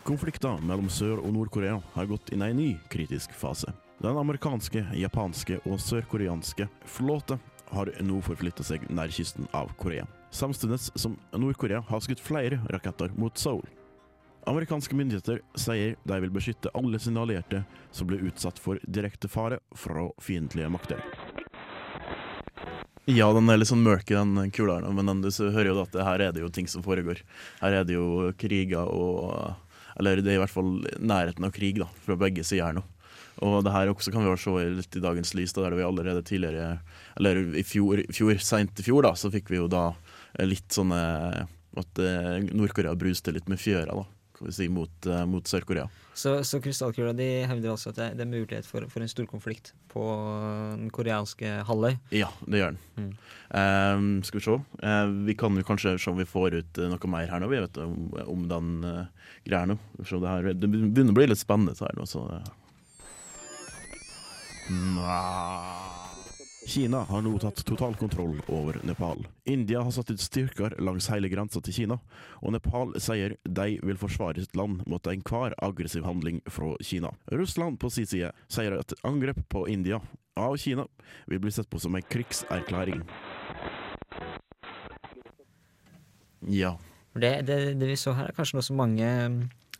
Konflikten 0.01 0.63
mellom 0.65 0.89
Sør- 0.89 1.21
og 1.21 1.29
Nord-Korea 1.35 1.77
har 1.93 2.09
gått 2.09 2.31
inn 2.33 2.41
i 2.41 2.49
en 2.49 2.57
ny 2.57 2.69
kritisk 2.89 3.35
fase. 3.37 3.69
Den 4.01 4.17
amerikanske, 4.17 4.81
japanske 4.97 5.59
og 5.69 5.77
sørkoreanske 5.79 6.65
flåte 6.89 7.37
har 7.71 7.91
nå 8.03 8.17
forflytta 8.25 8.65
seg 8.65 8.87
nær 8.89 9.13
kysten 9.13 9.45
av 9.55 9.69
Korea. 9.79 10.07
Samtidig 10.33 10.79
som 10.95 11.19
Nord-Korea 11.35 11.83
har 11.87 12.01
skutt 12.03 12.23
flere 12.23 12.59
raketter 12.73 13.13
mot 13.19 13.37
Seoul. 13.37 13.67
Amerikanske 14.49 14.95
myndigheter 14.97 15.41
sier 15.59 15.95
de 16.03 16.17
vil 16.23 16.33
beskytte 16.33 16.71
alle 16.77 16.99
sine 16.99 17.21
allierte 17.21 17.61
som 17.93 18.07
blir 18.09 18.23
utsatt 18.25 18.57
for 18.59 18.79
direkte 18.87 19.29
fare 19.29 19.59
fra 19.77 20.07
fiendtlige 20.21 20.69
makter. 20.73 21.03
Ja, 23.09 23.31
den 23.33 23.49
er 23.49 23.57
litt 23.57 23.69
sånn 23.69 23.83
mørk 23.85 24.11
i 24.13 24.17
den 24.17 24.51
kula 24.53 24.79
her, 24.79 24.87
men 24.93 25.21
du 25.21 25.29
hører 25.29 25.71
jo 25.71 25.81
at 25.83 25.95
her 26.05 26.23
er 26.27 26.33
det 26.33 26.43
jo 26.43 26.49
ting 26.53 26.69
som 26.69 26.83
foregår. 26.85 27.21
Her 27.61 27.81
er 27.81 27.85
det 27.85 27.97
jo 27.97 28.31
kriger 28.37 28.89
og 28.89 29.53
Eller 29.99 30.21
det 30.23 30.31
er 30.31 30.37
i 30.37 30.39
hvert 30.39 30.53
fall 30.53 30.85
nærheten 31.03 31.43
av 31.43 31.51
krig, 31.51 31.75
da, 31.81 31.89
fra 32.05 32.15
begge 32.15 32.45
sider 32.47 32.71
nå. 32.73 32.81
Og 33.43 33.57
det 33.65 33.73
her 33.73 33.89
også 33.91 34.11
kan 34.13 34.23
vi 34.23 34.29
også 34.31 34.53
se 34.55 34.69
litt 34.77 34.95
i 34.95 35.01
dagens 35.03 35.33
lys, 35.35 35.51
da, 35.53 35.65
der 35.65 35.75
vi 35.75 35.83
allerede 35.83 36.23
tidligere 36.23 36.79
Eller 37.19 37.41
i 37.59 37.63
fjor, 37.63 37.99
fjor 38.13 38.39
seint 38.39 38.79
i 38.79 38.85
fjor, 38.85 39.03
da, 39.03 39.11
så 39.15 39.31
fikk 39.33 39.51
vi 39.51 39.59
jo 39.59 39.67
da 39.67 39.91
litt 40.39 40.71
sånne 40.71 41.01
At 41.77 41.99
eh, 41.99 42.39
Nord-Korea 42.55 42.95
bruste 42.95 43.33
litt 43.35 43.51
med 43.51 43.59
fjøra, 43.59 43.97
da, 43.99 44.05
si, 44.49 44.67
mot, 44.71 44.93
eh, 45.05 45.25
mot 45.29 45.47
Sør-Korea. 45.47 45.87
Så, 46.13 46.43
så 46.43 46.59
krystallkula 46.61 47.13
de 47.15 47.27
hevder 47.47 47.71
altså 47.71 47.91
at 47.93 47.99
det, 47.99 48.07
det 48.19 48.25
er 48.25 48.31
mulighet 48.31 48.67
for, 48.67 48.83
for 48.91 49.03
en 49.03 49.11
storkonflikt 49.11 49.71
på 49.91 50.03
den 50.75 50.89
koreanske 50.93 51.61
halvøy. 51.67 51.95
Ja, 52.15 52.29
det 52.45 52.61
gjør 52.61 52.75
den. 52.75 53.13
Eh, 53.49 54.03
skal 54.27 54.39
vi 54.39 54.45
se. 54.45 54.57
Uh, 54.83 55.07
vi 55.27 55.37
kan 55.39 55.55
jo 55.57 55.67
kanskje 55.67 55.97
se 56.01 56.11
om 56.11 56.19
vi 56.19 56.27
får 56.27 56.59
ut 56.59 56.81
eh, 56.81 56.91
noe 56.91 57.11
mer 57.11 57.31
her 57.31 57.43
nå, 57.43 57.51
vi 57.51 57.61
vet 57.63 57.79
om, 57.83 57.95
om 58.25 58.47
den 58.51 58.73
uh, 58.83 59.31
greia 59.47 59.69
nå. 59.71 59.79
Det, 60.01 60.21
her, 60.27 60.51
det 60.53 60.71
begynner 60.71 61.15
å 61.15 61.19
bli 61.21 61.31
litt 61.31 61.41
spennende 61.41 61.77
her 61.79 61.95
nå, 61.97 62.07
så 62.09 62.27
eh. 62.39 62.45
Kina 66.67 67.03
har 67.03 67.21
nå 67.21 67.37
tatt 67.41 67.65
totalkontroll 67.65 68.41
over 68.47 68.77
Nepal. 68.83 69.27
India 69.45 69.81
har 69.81 69.91
satt 69.91 70.11
ut 70.11 70.21
styrker 70.21 70.75
langs 70.79 71.07
hele 71.09 71.29
grensa 71.29 71.61
til 71.61 71.73
Kina, 71.73 71.97
og 72.41 72.53
Nepal 72.53 72.93
sier 73.01 73.33
de 73.43 73.79
vil 73.81 73.97
forsvare 73.97 74.43
sitt 74.43 74.55
land 74.55 74.83
mot 74.85 75.09
enhver 75.09 75.55
aggressiv 75.57 76.05
handling 76.05 76.41
fra 76.45 76.75
Kina. 76.85 77.09
Russland 77.33 77.79
på 77.81 77.89
sin 77.89 78.05
side 78.05 78.29
sier 78.51 78.77
at 78.77 78.93
angrep 79.07 79.41
på 79.49 79.65
India 79.73 80.01
av 80.37 80.57
Kina 80.61 80.85
vil 81.27 81.41
bli 81.41 81.51
sett 81.51 81.69
på 81.69 81.81
som 81.81 81.97
en 81.97 82.05
krigserklæring. 82.05 83.01
Ja. 86.47 86.77
Det, 87.13 87.41
det, 87.49 87.57
det 87.81 87.89
vi 87.89 87.97
så 87.99 88.13
her, 88.15 88.29
er 88.29 88.37
kanskje 88.37 88.59
noe 88.59 88.65
som 88.69 88.77
mange, 88.79 89.09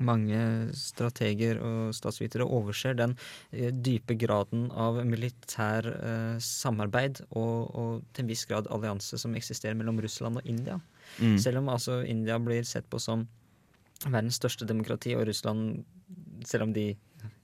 mange 0.06 0.40
strateger 0.78 1.60
og 1.64 1.94
statsvitere 1.96 2.48
overser. 2.48 2.96
Den 2.98 3.16
eh, 3.52 3.72
dype 3.72 4.18
graden 4.20 4.68
av 4.72 5.00
militær 5.08 5.88
eh, 5.92 6.40
samarbeid 6.44 7.24
og, 7.30 7.70
og 7.72 7.92
til 8.12 8.26
en 8.26 8.32
viss 8.32 8.46
grad 8.50 8.70
allianse 8.74 9.20
som 9.22 9.38
eksisterer 9.38 9.78
mellom 9.80 10.02
Russland 10.04 10.42
og 10.42 10.50
India. 10.50 10.80
Mm. 11.20 11.38
Selv 11.42 11.62
om 11.62 11.72
altså 11.74 12.02
India 12.08 12.40
blir 12.42 12.68
sett 12.68 12.90
på 12.92 13.02
som 13.02 13.28
verdens 14.08 14.40
største 14.42 14.66
demokrati, 14.66 15.14
og 15.14 15.28
Russland, 15.30 15.84
selv 16.48 16.66
om 16.66 16.76
de 16.76 16.92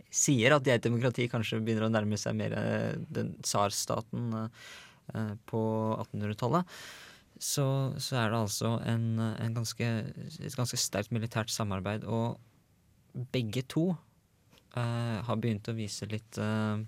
sier 0.10 0.56
at 0.56 0.64
de 0.66 0.74
er 0.74 0.80
et 0.80 0.88
demokrati, 0.88 1.28
kanskje 1.30 1.60
begynner 1.62 1.86
å 1.86 1.94
nærme 1.94 2.18
seg 2.18 2.38
mer 2.40 2.56
eh, 2.58 2.94
den 3.14 3.36
tsarstaten 3.46 4.34
på 5.48 5.60
1800-tallet 6.04 6.68
så, 7.40 7.94
så 8.02 8.18
er 8.18 8.32
det 8.32 8.40
altså 8.40 8.74
en, 8.88 9.06
en 9.20 9.56
ganske, 9.56 9.88
et 10.42 10.58
ganske 10.58 10.80
sterkt 10.80 11.14
militært 11.16 11.52
samarbeid. 11.54 12.06
Og 12.06 12.38
begge 13.34 13.64
to 13.70 13.90
uh, 14.78 15.18
har 15.28 15.42
begynt 15.42 15.70
å 15.70 15.76
vise 15.78 16.08
litt, 16.12 16.40
uh, 16.42 16.80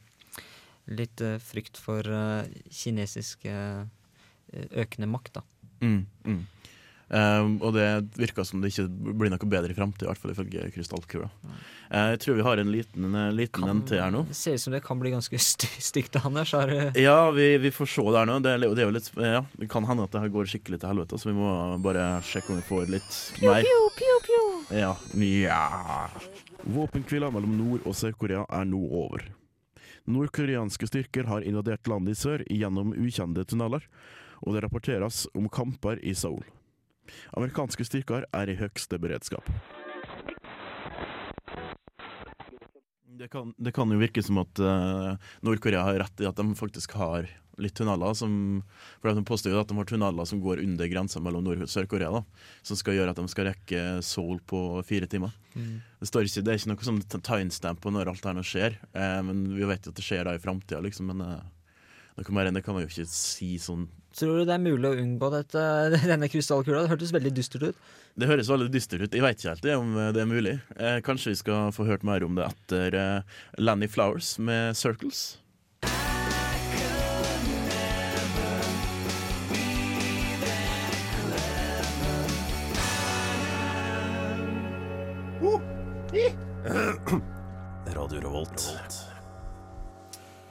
litt 0.92 1.24
uh, 1.26 1.38
frykt 1.42 1.80
for 1.82 2.06
kinesisk 2.70 3.50
økende 4.50 5.06
makt, 5.06 5.40
da. 5.40 5.44
Mm, 5.86 6.06
mm. 6.26 6.40
Um, 7.10 7.56
og 7.66 7.74
det 7.74 7.88
virker 8.20 8.46
som 8.46 8.62
det 8.62 8.70
ikke 8.70 8.86
blir 9.18 9.32
noe 9.34 9.48
bedre 9.50 9.74
i 9.74 9.78
framtida, 9.78 10.06
i 10.06 10.10
hvert 10.12 10.22
fall 10.22 10.34
ifølge 10.36 10.68
krystallkula. 10.76 11.30
Jeg 11.90 12.20
tror 12.22 12.38
vi 12.38 12.46
har 12.46 12.62
en 12.62 12.70
liten, 12.70 13.08
en 13.10 13.34
liten 13.34 13.66
en 13.66 13.82
til 13.90 13.98
her 13.98 14.14
nå. 14.14 14.22
Det 14.30 14.38
ser 14.38 14.60
ut 14.60 14.62
som 14.62 14.76
det 14.76 14.84
kan 14.86 15.02
bli 15.02 15.14
ganske 15.16 15.42
st 15.42 15.66
stygt, 15.82 16.20
Anders. 16.22 16.54
Ja, 17.08 17.32
vi, 17.34 17.50
vi 17.58 17.74
får 17.74 17.90
se 17.96 18.06
der 18.14 18.30
nå. 18.30 18.38
Det, 18.46 18.56
det 18.62 18.90
litt 18.94 19.10
Ja, 19.18 19.42
det 19.58 19.72
kan 19.74 19.90
hende 19.90 20.06
at 20.06 20.14
det 20.14 20.22
her 20.22 20.34
går 20.38 20.54
skikkelig 20.54 20.84
til 20.84 20.94
helvete, 20.94 21.18
så 21.18 21.32
vi 21.32 21.38
må 21.40 21.50
bare 21.82 22.12
sjekke 22.30 22.54
om 22.54 22.62
vi 22.62 22.70
får 22.70 22.94
litt 22.94 23.22
mer. 23.42 23.66
Ja. 24.72 24.96
ja. 25.14 26.10
Våpenhvila 26.62 27.32
mellom 27.32 27.58
Nord- 27.58 27.88
og 27.88 27.96
Sør-Korea 27.98 28.46
er 28.50 28.68
nå 28.70 28.82
over. 29.02 29.26
Nordkoreanske 30.10 30.88
styrker 30.90 31.28
har 31.30 31.46
invadert 31.46 31.88
landet 31.90 32.18
i 32.18 32.20
sør 32.20 32.44
gjennom 32.50 32.94
ukjente 32.98 33.46
tunneler, 33.50 33.86
og 34.46 34.56
det 34.56 34.64
rapporteres 34.66 35.26
om 35.38 35.50
kamper 35.50 36.02
i 36.06 36.14
Seoul. 36.18 36.46
Amerikanske 37.34 37.86
styrker 37.88 38.26
er 38.34 38.50
i 38.50 38.58
høyeste 38.60 39.00
beredskap. 39.02 39.46
Det 43.20 43.28
kan, 43.28 43.52
det 43.58 43.74
kan 43.76 43.92
jo 43.92 44.00
virke 44.00 44.22
som 44.24 44.38
at 44.40 44.60
uh, 44.64 45.18
Nord-Korea 45.44 45.82
har 45.84 45.98
rett 46.00 46.22
i 46.24 46.28
at 46.30 46.38
de 46.40 46.56
faktisk 46.56 46.94
har 46.96 47.28
litt 47.60 47.76
tunneler. 47.76 48.14
Som, 48.16 48.62
for 49.02 49.12
De 49.12 49.24
påstår 49.28 49.52
jo 49.52 49.60
at 49.60 49.68
de 49.68 49.76
har 49.76 49.90
tunneler 49.90 50.30
som 50.30 50.40
går 50.40 50.62
under 50.64 50.88
grensa 50.88 51.20
mellom 51.20 51.44
Nord- 51.44 51.66
og 51.66 51.72
Sør-Korea. 51.72 52.22
Som 52.64 52.80
skal 52.80 52.96
gjøre 52.96 53.12
at 53.12 53.20
de 53.20 53.28
skal 53.28 53.50
rekke 53.50 53.82
Seoul 54.08 54.40
på 54.48 54.62
fire 54.88 55.10
timer. 55.12 55.36
Mm. 55.52 55.82
Det, 56.00 56.08
står 56.08 56.30
ikke, 56.30 56.46
det 56.48 56.54
er 56.54 56.62
ikke 56.62 56.72
noe 56.72 56.88
sånn 56.88 57.04
timestamp 57.20 57.84
på 57.84 57.92
når 57.92 58.14
alt 58.14 58.24
dette 58.24 58.46
skjer. 58.48 58.80
uh, 58.96 59.20
men 59.28 59.50
Vi 59.58 59.68
vet 59.68 59.84
jo 59.84 59.92
at 59.92 60.00
det 60.00 60.08
skjer 60.08 60.24
da 60.30 60.38
i 60.38 60.44
framtida, 60.44 60.80
liksom. 60.86 61.12
Men 61.12 61.26
eh, 61.26 61.48
det 62.20 62.64
kan 62.66 62.76
man 62.76 62.84
jo 62.84 62.90
ikke 62.90 63.08
si 63.10 63.58
sånn 63.62 63.88
Tror 64.20 64.40
du 64.40 64.46
det 64.50 64.56
er 64.56 64.62
mulig 64.64 64.90
å 64.90 64.98
unngå 65.00 65.30
dette, 65.32 65.62
denne 66.12 66.28
krystallkula? 66.32 66.82
Det 66.84 66.92
hørtes 66.92 67.14
veldig 67.14 67.32
dystert 67.38 67.64
ut. 67.70 67.78
Det 68.20 68.28
høres 68.28 68.50
veldig 68.50 68.72
dystert 68.74 69.06
ut. 69.06 69.14
Jeg 69.14 69.24
vet 69.24 69.38
ikke 69.38 69.54
helt 69.54 69.64
det, 69.64 69.76
om 69.78 69.94
det 70.16 70.24
er 70.24 70.28
mulig. 70.28 70.56
Eh, 70.76 70.98
kanskje 71.06 71.36
vi 71.36 71.40
skal 71.40 71.70
få 71.76 71.86
hørt 71.88 72.04
mer 72.04 72.26
om 72.26 72.36
det 72.36 72.50
etter 72.50 72.98
eh, 72.98 73.22
Lanny 73.62 73.88
Flowers 73.88 74.40
med 74.42 74.74
'Circles'. 74.76 75.38
Radio 87.96 88.20
Revolt. 88.22 88.89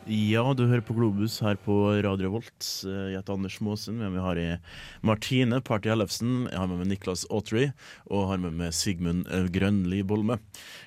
Ja, 0.08 0.40
du 0.56 0.62
hører 0.70 0.80
på 0.88 0.94
Globus 0.96 1.34
her 1.44 1.58
på 1.60 1.74
Radio 2.00 2.30
Revolt. 2.30 2.64
Eh, 2.88 3.10
Jeg 3.12 3.18
heter 3.18 3.34
Anders 3.36 3.58
Maasen. 3.60 3.98
Med 4.00 4.14
meg 4.14 4.22
har 4.24 4.38
jeg 4.40 4.60
Martine 5.04 5.58
Party 5.60 5.90
Ellefsen. 5.92 6.46
Jeg 6.48 6.56
har 6.56 6.68
med 6.70 6.78
meg 6.80 6.88
Niklas 6.94 7.26
Autry. 7.28 7.66
Og 8.08 8.28
har 8.30 8.38
med 8.40 8.54
meg 8.56 8.72
Sigmund 8.72 9.26
eh, 9.28 9.50
Grønli 9.52 10.00
Bolme. 10.08 10.38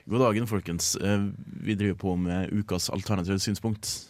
God 0.10 0.24
dagen, 0.26 0.48
folkens. 0.50 0.96
Eh, 0.98 1.28
Vi 1.62 1.76
driver 1.78 2.00
på 2.02 2.16
med 2.18 2.50
ukas 2.50 2.90
alternative 2.90 3.38
synspunkt. 3.40 4.08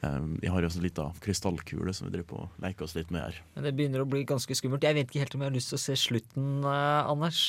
Jeg 0.00 0.48
har 0.48 0.62
jo 0.64 0.68
en 0.70 0.82
liten 0.82 1.16
krystallkule 1.20 1.92
som 1.92 2.06
vi 2.06 2.14
driver 2.14 2.28
på 2.30 2.38
å 2.40 2.48
leke 2.64 2.86
oss 2.86 2.94
litt 2.96 3.10
med 3.12 3.20
her. 3.20 3.38
Men 3.54 3.66
det 3.66 3.72
begynner 3.76 4.00
å 4.00 4.08
bli 4.08 4.22
ganske 4.24 4.54
skummelt. 4.56 4.86
Jeg 4.86 4.96
vet 4.96 5.10
ikke 5.10 5.20
helt 5.20 5.34
om 5.36 5.42
jeg 5.44 5.50
har 5.50 5.56
lyst 5.58 5.70
til 5.74 5.76
å 5.76 5.82
se 5.82 5.96
slutten, 6.00 6.46
Anders. 6.64 7.40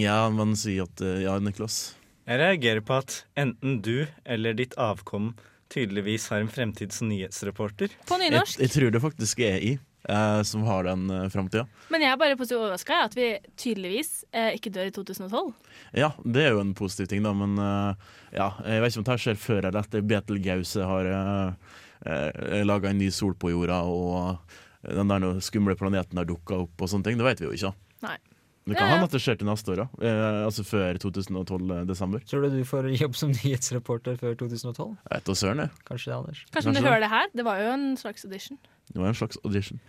Ja, 0.00 0.24
men 0.34 0.56
sier 0.58 0.88
at 0.88 1.04
Ja, 1.22 1.36
Niklas? 1.38 1.92
Jeg 2.26 2.40
reagerer 2.42 2.82
på 2.82 2.96
at 2.98 3.20
enten 3.38 3.78
du 3.84 4.08
eller 4.26 4.56
ditt 4.58 4.74
avkom 4.80 5.30
tydeligvis 5.72 6.28
har 6.32 6.42
en 6.44 6.50
fremtids 6.52 7.00
nyhetsreporter. 7.04 7.94
På 8.08 8.18
Jeg, 8.20 8.44
jeg 8.58 8.70
tror 8.74 8.92
det 8.92 9.00
faktisk 9.02 9.40
er 9.46 9.58
i. 9.62 9.78
Uh, 10.10 10.42
som 10.42 10.64
har 10.66 10.82
den 10.82 11.04
uh, 11.14 11.28
framtida. 11.30 11.62
Men 11.94 12.02
jeg 12.02 12.10
er 12.10 12.16
bare 12.18 12.34
positivt 12.34 12.58
overraska 12.58 12.96
at 13.04 13.12
vi 13.14 13.28
tydeligvis 13.54 14.24
uh, 14.34 14.48
ikke 14.50 14.72
dør 14.74 14.88
i 14.90 14.94
2012. 14.96 15.52
Ja, 15.94 16.08
det 16.24 16.42
er 16.42 16.56
jo 16.56 16.64
en 16.64 16.72
positiv 16.74 17.06
ting, 17.12 17.22
da, 17.22 17.30
men 17.30 17.54
uh, 17.54 17.94
ja, 18.34 18.48
jeg 18.66 18.82
vet 18.82 18.90
ikke 18.90 18.98
om 18.98 19.06
det 19.06 19.14
her 19.14 19.22
skjer 19.22 19.38
før 19.38 19.60
eller 19.60 19.78
etter 19.78 20.02
Betelgeuse 20.02 20.88
har 20.90 21.10
uh, 21.12 21.78
uh, 22.02 22.58
laga 22.66 22.90
en 22.90 22.98
ny 22.98 23.12
sol 23.14 23.38
på 23.38 23.54
jorda, 23.54 23.78
og 23.86 24.90
den 24.90 25.14
der 25.14 25.38
skumle 25.38 25.78
planeten 25.78 26.18
har 26.18 26.26
dukka 26.26 26.64
opp 26.64 26.82
og 26.82 26.90
sånne 26.90 27.06
ting. 27.06 27.22
Det 27.22 27.28
vet 27.28 27.44
vi 27.44 27.46
jo 27.52 27.54
ikke. 27.54 27.74
Nei. 28.02 28.18
Det 28.62 28.76
kan 28.76 28.86
Ja, 28.86 28.86
ja. 28.86 28.94
hende 28.94 29.04
at 29.08 29.14
det 29.16 29.20
skjer 29.24 29.38
til 29.40 29.48
neste 29.48 29.72
år, 29.74 29.80
òg. 29.82 30.02
Eh, 30.06 30.44
altså 30.46 30.62
før 30.62 30.98
2012 31.02 31.86
desember. 31.88 32.20
Tror 32.30 32.44
du 32.46 32.58
du 32.60 32.64
får 32.68 32.86
jobb 32.94 33.16
som 33.18 33.32
nyhetsreporter 33.38 34.16
før 34.20 34.36
2012? 34.38 34.92
Jeg 35.10 35.16
vet 35.16 35.26
da 35.26 35.34
søren, 35.34 35.58
jeg. 35.64 35.70
Kanskje 35.88 36.12
det, 36.12 36.18
Anders? 36.20 36.42
Kanskje 36.44 36.62
Kanskje 36.70 36.74
du 36.82 36.86
hører 36.88 37.00
det 37.02 37.10
her? 37.10 37.26
Det 37.34 37.44
var 37.48 37.58
jo 37.64 37.72
en 37.74 37.88
slags 37.98 38.24
audition. 38.28 38.58
Det 38.92 39.00
var 39.00 39.08
en 39.08 39.18
slags 39.18 39.38
audition. 39.44 39.80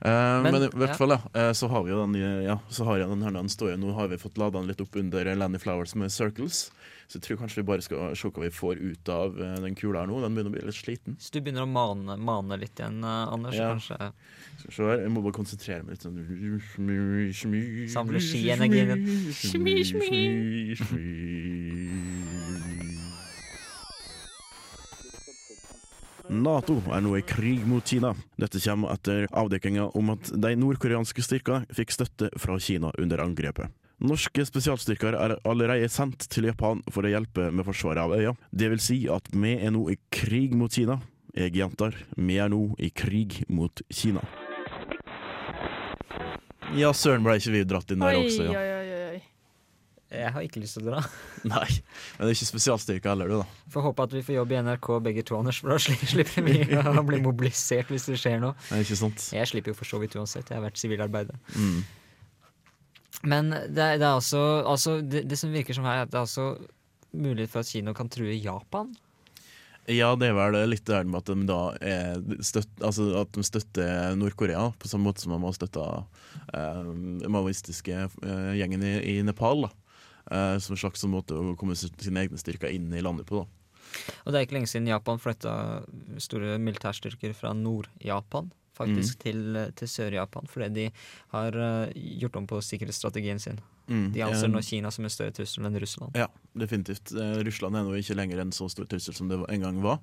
Eh, 0.00 0.10
men, 0.42 0.52
Men, 0.52 0.62
i 0.62 0.68
hvert 0.68 0.94
ja. 0.94 0.98
fall, 0.98 1.10
ja. 1.16 1.20
eh, 1.34 1.52
så 1.52 1.66
har 1.68 1.82
vi 1.82 1.90
jo 1.90 2.04
den 2.04 2.14
Ja, 2.44 2.58
så 2.70 2.84
har 2.86 3.00
jeg 3.00 3.08
den 3.10 3.22
her 3.26 3.34
den 3.34 3.48
står 3.50 3.72
jo 3.72 3.78
Nå 3.82 3.94
har 3.96 4.06
vi 4.12 4.18
fått 4.20 4.38
lada 4.38 4.60
den 4.60 4.68
litt 4.70 4.80
opp 4.84 4.94
under 4.96 5.26
Lanny 5.34 5.58
Flowers 5.58 5.94
med 5.98 6.12
Circles. 6.14 6.68
Så 7.08 7.16
jeg 7.16 7.24
tror 7.24 7.38
kanskje 7.40 7.62
vi 7.62 7.68
bare 7.70 7.80
skal 7.80 8.12
se 8.20 8.28
hva 8.28 8.42
vi 8.44 8.50
får 8.52 8.82
ut 8.84 9.08
av 9.08 9.38
eh, 9.40 9.54
den 9.64 9.74
kula 9.78 10.02
her 10.02 10.10
nå. 10.10 10.20
Den 10.20 10.34
begynner 10.36 10.52
å 10.52 10.56
bli 10.58 10.64
litt 10.68 10.76
sliten. 10.76 11.16
Så 11.18 11.32
du 11.32 11.40
begynner 11.40 11.64
å 11.64 11.70
mane, 11.70 12.18
mane 12.20 12.58
litt 12.60 12.76
igjen, 12.76 13.00
eh, 13.00 13.32
Anders? 13.32 13.56
Ja. 13.56 13.70
Kanskje 13.72 13.96
Skal 14.58 14.68
vi 14.68 14.74
se 14.76 14.82
her. 14.84 15.00
Jeg 15.06 15.12
må 15.14 15.22
bare 15.24 15.38
konsentrere 15.38 15.82
meg 15.86 15.96
litt 15.96 16.04
sånn 16.04 16.18
Samle 17.94 18.20
skienergien 18.20 18.92
din. 18.92 19.08
Nato 26.38 26.78
er 26.94 27.02
nå 27.02 27.16
i 27.18 27.24
krig 27.26 27.64
mot 27.66 27.84
Kina. 27.84 28.12
Dette 28.38 28.60
kommer 28.62 28.94
etter 28.94 29.26
avdekkinga 29.34 29.90
om 29.98 30.14
at 30.14 30.30
de 30.30 30.54
nordkoreanske 30.58 31.24
styrkene 31.24 31.66
fikk 31.74 31.94
støtte 31.94 32.30
fra 32.38 32.58
Kina 32.62 32.92
under 32.98 33.22
angrepet. 33.24 33.72
Norske 33.98 34.44
spesialstyrker 34.46 35.16
er 35.18 35.34
allerede 35.42 35.88
sendt 35.90 36.28
til 36.30 36.46
Japan 36.46 36.84
for 36.94 37.02
å 37.02 37.10
hjelpe 37.10 37.48
med 37.50 37.66
forsvaret 37.66 38.04
av 38.04 38.14
øya. 38.14 38.34
Det 38.54 38.70
vil 38.70 38.82
si 38.82 39.00
at 39.10 39.26
vi 39.34 39.56
er 39.58 39.74
nå 39.74 39.88
i 39.90 39.98
krig 40.14 40.54
mot 40.54 40.70
Kina. 40.70 41.00
Jeg 41.34 41.56
gjentar, 41.58 41.96
vi 42.14 42.38
er 42.38 42.52
nå 42.52 42.62
i 42.78 42.92
krig 42.94 43.42
mot 43.50 43.82
Kina. 43.90 44.22
Ja, 46.78 46.92
søren 46.92 47.24
ble 47.24 47.38
ikke 47.40 47.56
vi 47.56 47.64
dratt 47.66 47.90
inn 47.90 48.04
der 48.04 48.20
også, 48.20 48.44
også, 48.44 48.52
oi, 48.52 48.56
oi, 48.56 48.72
oi. 48.76 48.87
Jeg 50.08 50.30
har 50.32 50.40
ikke 50.46 50.60
lyst 50.62 50.78
til 50.78 50.86
å 50.86 50.92
dra. 50.94 51.00
Nei, 51.52 51.66
men 51.68 52.22
det 52.24 52.30
er 52.30 52.36
ikke 52.38 52.48
spesialstyrke 52.48 53.10
heller, 53.10 53.28
du, 53.28 53.34
da. 53.42 53.64
Får 53.74 53.84
håpe 53.90 54.06
at 54.08 54.14
vi 54.16 54.22
får 54.24 54.38
jobb 54.38 54.54
i 54.54 54.60
NRK 54.64 54.88
begge 55.04 55.24
to, 55.28 55.36
Anders, 55.36 55.58
for 55.60 55.74
da 55.74 55.76
sli- 55.84 55.98
slipper 56.14 56.46
vi 56.46 56.54
å 57.00 57.04
bli 57.04 57.20
mobilisert 57.24 57.90
hvis 57.92 58.06
det 58.08 58.16
skjer 58.22 58.40
noe. 58.40 58.54
Nei, 58.72 58.80
ikke 58.86 58.96
sant? 58.96 59.26
Jeg 59.36 59.50
slipper 59.52 59.74
jo 59.74 59.78
for 59.82 59.90
så 59.90 60.00
vidt 60.00 60.16
uansett, 60.16 60.48
jeg 60.48 60.56
har 60.56 60.64
vært 60.64 60.80
sivilarbeider. 60.80 61.36
Mm. 61.58 61.82
Men 63.28 63.50
det, 63.50 63.82
er- 63.82 63.98
det 64.00 64.06
er 64.06 64.14
også, 64.16 64.40
altså 64.70 64.98
det, 65.02 65.24
det 65.28 65.38
som 65.40 65.52
virker 65.52 65.76
som 65.76 65.84
her, 65.88 66.00
er 66.00 66.06
at 66.08 66.12
det 66.14 66.20
er 66.20 66.24
altså 66.26 66.48
mulighet 67.18 67.52
for 67.52 67.64
at 67.64 67.70
Kina 67.72 67.94
kan 67.96 68.08
true 68.12 68.32
Japan. 68.36 68.94
Ja, 69.88 70.10
det 70.20 70.26
er 70.28 70.34
vel 70.36 70.56
litt 70.68 70.84
det 70.84 70.98
med 71.08 71.22
at 71.22 71.30
de 71.32 71.46
da 71.48 71.58
er 71.80 72.18
støtt, 72.44 72.68
altså 72.84 73.06
at 73.22 73.30
de 73.32 73.44
støtter 73.46 74.12
Nord-Korea, 74.20 74.66
på 74.76 74.90
samme 74.90 75.08
måte 75.08 75.24
som 75.24 75.32
de 75.32 75.38
har 75.40 75.54
støtta 75.56 75.84
eh, 76.52 76.90
maoistiske 77.32 77.96
eh, 77.96 78.50
gjengen 78.60 78.84
i, 78.84 78.90
i 79.14 79.14
Nepal. 79.24 79.64
da. 79.64 79.70
Eh, 80.30 80.58
som 80.60 80.74
en 80.74 80.80
slags 80.80 81.04
måte 81.08 81.36
å 81.36 81.54
komme 81.56 81.76
sine 81.78 82.24
egne 82.24 82.40
styrker 82.40 82.72
inn 82.74 82.92
i 82.92 83.04
landet 83.04 83.28
på. 83.28 83.42
da. 83.42 83.54
Og 84.26 84.32
det 84.32 84.38
er 84.38 84.46
ikke 84.46 84.58
lenge 84.58 84.68
siden 84.68 84.90
Japan 84.90 85.20
flytta 85.22 85.52
store 86.20 86.58
militærstyrker 86.60 87.32
fra 87.36 87.54
Nord-Japan 87.56 88.50
faktisk 88.78 89.22
til, 89.24 89.56
til 89.74 89.90
Sør-Japan, 89.90 90.46
fordi 90.50 90.68
de 90.76 90.84
har 91.32 91.56
eh, 91.56 91.96
gjort 92.20 92.36
om 92.38 92.46
på 92.50 92.60
sikkerhetsstrategien 92.62 93.40
sin. 93.42 93.58
Mm, 93.88 94.12
De 94.12 94.20
anser 94.22 94.50
nå 94.52 94.60
Kina 94.64 94.90
som 94.92 95.06
en 95.08 95.12
større 95.12 95.32
trussel 95.32 95.64
enn 95.64 95.78
Russland. 95.80 96.16
Ja, 96.18 96.26
definitivt. 96.60 97.12
Eh, 97.16 97.38
Russland 97.46 97.76
er 97.78 97.86
nå 97.86 97.94
ikke 97.96 98.16
lenger 98.18 98.42
en 98.42 98.52
så 98.52 98.68
stor 98.68 98.84
trussel 98.90 99.16
som 99.16 99.30
det 99.32 99.38
en 99.48 99.64
gang 99.64 99.78
var. 99.84 100.00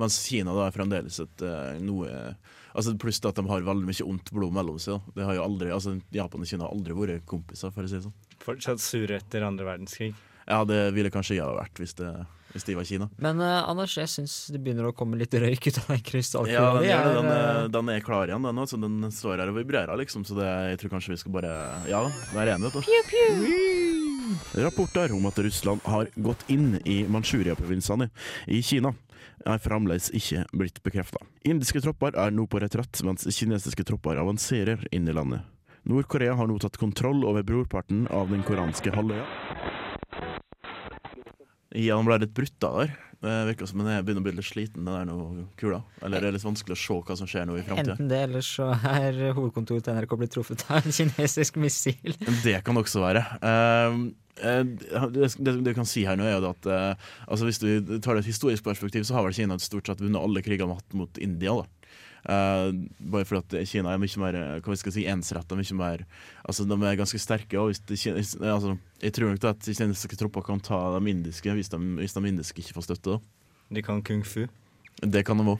Mens 0.00 0.18
Kina 0.26 0.54
da 0.56 0.66
er 0.66 0.74
fremdeles 0.74 1.20
et 1.22 1.44
eh, 1.46 1.76
noe 1.82 2.34
Altså 2.78 2.92
Pluss 3.00 3.18
at 3.24 3.34
de 3.38 3.42
har 3.48 3.64
veldig 3.64 3.88
mye 3.88 4.04
ondt 4.06 4.28
blod 4.30 4.52
mellom 4.54 4.76
seg. 4.78 4.98
da. 5.00 5.14
Det 5.16 5.24
har 5.26 5.38
jo 5.38 5.44
aldri, 5.46 5.70
altså 5.74 5.96
Japan 6.14 6.44
og 6.44 6.46
Kina 6.50 6.66
har 6.66 6.74
aldri 6.76 6.94
vært 6.94 7.24
kompiser, 7.26 7.72
for 7.74 7.82
å 7.82 7.88
si 7.90 7.96
det 7.96 8.04
sånn. 8.04 8.14
Fortsatt 8.44 8.82
sure 8.84 9.16
etter 9.18 9.42
andre 9.46 9.66
verdenskrig. 9.66 10.12
Ja, 10.46 10.60
det 10.68 10.92
ville 10.94 11.10
kanskje 11.10 11.38
jeg 11.38 11.46
ha 11.48 11.56
vært 11.56 11.80
hvis, 11.80 11.96
det, 11.98 12.12
hvis 12.58 12.66
de 12.68 12.76
var 12.78 12.88
Kina. 12.88 13.08
Men 13.22 13.40
uh, 13.40 13.68
Anders, 13.70 13.96
jeg 13.98 14.10
syns 14.12 14.36
det 14.52 14.60
begynner 14.64 14.90
å 14.90 14.94
komme 14.96 15.18
litt 15.20 15.34
røyk 15.38 15.70
ut 15.70 15.80
av 15.84 15.90
den 15.94 16.04
krystallkula. 16.10 16.82
Ja, 16.82 16.82
den, 16.82 16.90
er, 16.90 17.10
den, 17.16 17.30
Er, 17.30 17.38
er, 17.38 17.62
eh, 17.64 17.72
den 17.78 17.92
er 17.94 18.04
klar 18.04 18.30
igjen, 18.30 18.44
den. 18.50 18.62
Altså, 18.64 18.80
den 18.82 19.00
står 19.14 19.42
her 19.44 19.52
og 19.52 19.58
vibrerer, 19.60 19.94
liksom. 20.02 20.26
Så 20.28 20.36
det, 20.38 20.48
jeg 20.74 20.82
tror 20.82 20.96
kanskje 20.96 21.14
vi 21.14 21.20
skal 21.22 21.36
bare 21.38 21.52
Ja, 21.90 22.04
være 22.34 22.58
enige. 22.58 22.74
da. 22.74 22.84
Pew, 22.84 23.02
pew. 23.08 24.64
Rapporter 24.64 25.14
om 25.16 25.26
at 25.30 25.38
Russland 25.40 25.84
har 25.88 26.10
gått 26.20 26.44
inn 26.52 26.74
i 26.84 27.00
Manchuria-provinsene 27.08 28.10
i 28.52 28.60
Kina 28.62 28.92
er 29.46 29.60
fremdeles 29.62 30.10
ikke 30.16 30.44
blitt 30.56 30.82
bekrefta. 30.84 31.22
Indiske 31.48 31.80
tropper 31.84 32.16
er 32.18 32.34
nå 32.34 32.46
på 32.50 32.60
retrett, 32.62 33.00
mens 33.06 33.24
kinesiske 33.38 33.86
tropper 33.88 34.20
avanserer 34.20 34.84
inn 34.92 35.08
i 35.08 35.14
landet. 35.14 35.46
Nord-Korea 35.88 36.34
har 36.36 36.50
nå 36.50 36.58
tatt 36.60 36.76
kontroll 36.76 37.22
over 37.24 37.46
brorparten 37.46 38.06
av 38.12 38.28
den 38.32 38.42
koranske 38.44 38.92
halvøya. 38.92 39.24
Ja, 41.76 41.98
den 41.98 42.08
ble 42.08 42.16
litt 42.22 42.34
brutta 42.36 42.70
der. 42.78 42.96
Det 43.18 43.32
virker 43.48 43.66
som 43.66 43.80
er 43.82 44.04
begynner 44.06 44.22
å 44.22 44.26
bli 44.28 44.36
litt 44.36 44.46
sliten, 44.46 44.86
den 44.86 44.94
der 44.94 45.06
noe 45.08 45.48
kula. 45.58 45.80
Eller 46.06 46.22
det 46.22 46.28
er 46.30 46.36
litt 46.36 46.46
vanskelig 46.46 46.76
å 46.76 46.78
se 46.78 46.98
hva 47.08 47.16
som 47.18 47.28
skjer 47.28 47.48
nå 47.48 47.56
i 47.58 47.64
framtida. 47.66 47.96
Enten 47.96 48.10
det, 48.12 48.20
eller 48.28 48.44
så 48.46 48.68
er 48.76 49.18
hovedkontoret 49.34 49.84
til 49.84 49.98
NRK 49.98 50.14
blitt 50.20 50.32
truffet 50.36 50.62
av 50.70 50.86
en 50.86 50.94
kinesisk 50.94 51.58
missil. 51.58 52.14
Det 52.44 52.60
kan 52.64 52.78
også 52.78 53.02
være. 53.02 53.24
Ehm, 53.42 54.04
eh, 54.38 54.62
det, 55.16 55.32
det 55.34 55.56
du 55.66 55.72
kan 55.74 55.88
si 55.88 56.06
her 56.06 56.20
nå, 56.20 56.28
er 56.28 56.38
jo 56.38 56.52
at 56.52 56.70
eh, 56.70 57.10
altså 57.26 57.48
hvis 57.50 57.58
du 57.64 57.98
tar 57.98 58.14
det 58.14 58.22
et 58.22 58.30
historisk 58.30 58.68
perspektiv, 58.70 59.02
så 59.08 59.18
har 59.18 59.26
vel 59.26 59.34
Kina 59.34 59.58
stort 59.58 59.90
sett 59.90 60.04
vunnet 60.04 60.22
alle 60.22 60.44
krigene 60.46 60.70
de 60.70 60.76
har 60.76 60.84
hatt 60.84 60.98
mot 61.02 61.18
India. 61.18 61.58
da. 61.58 61.66
Eh, 62.28 62.72
bare 63.00 63.24
fordi 63.24 63.56
at 63.62 63.68
Kina 63.70 63.94
er 63.94 63.98
mye 64.02 64.20
mer 64.20 64.34
eh, 64.36 64.60
hva 64.60 64.76
skal 64.76 64.76
skal 64.76 64.92
si, 64.92 65.04
ensretta, 65.08 65.56
Altså, 66.46 66.66
de 66.68 66.74
er 66.84 66.96
ganske 67.00 67.18
sterke. 67.18 67.56
og 67.58 67.72
Kina- 67.96 68.16
altså, 68.20 68.78
Jeg 69.00 69.12
tror 69.12 69.30
nok 69.30 69.40
da 69.40 69.48
at 69.50 69.60
kinesiske 69.64 70.16
tropper 70.16 70.42
kan 70.44 70.60
ta 70.60 70.98
de 70.98 71.10
indiske 71.10 71.50
hvis 71.54 71.68
de, 71.70 71.78
hvis 71.78 72.12
de 72.12 72.28
indiske 72.28 72.58
ikke 72.60 72.74
får 72.74 72.82
støtte. 72.84 73.16
da. 73.16 73.18
De 73.74 73.82
kan 73.82 74.02
kung 74.02 74.22
fu. 74.24 74.46
Det 75.00 75.24
kan 75.24 75.38
de 75.38 75.44
òg. 75.44 75.58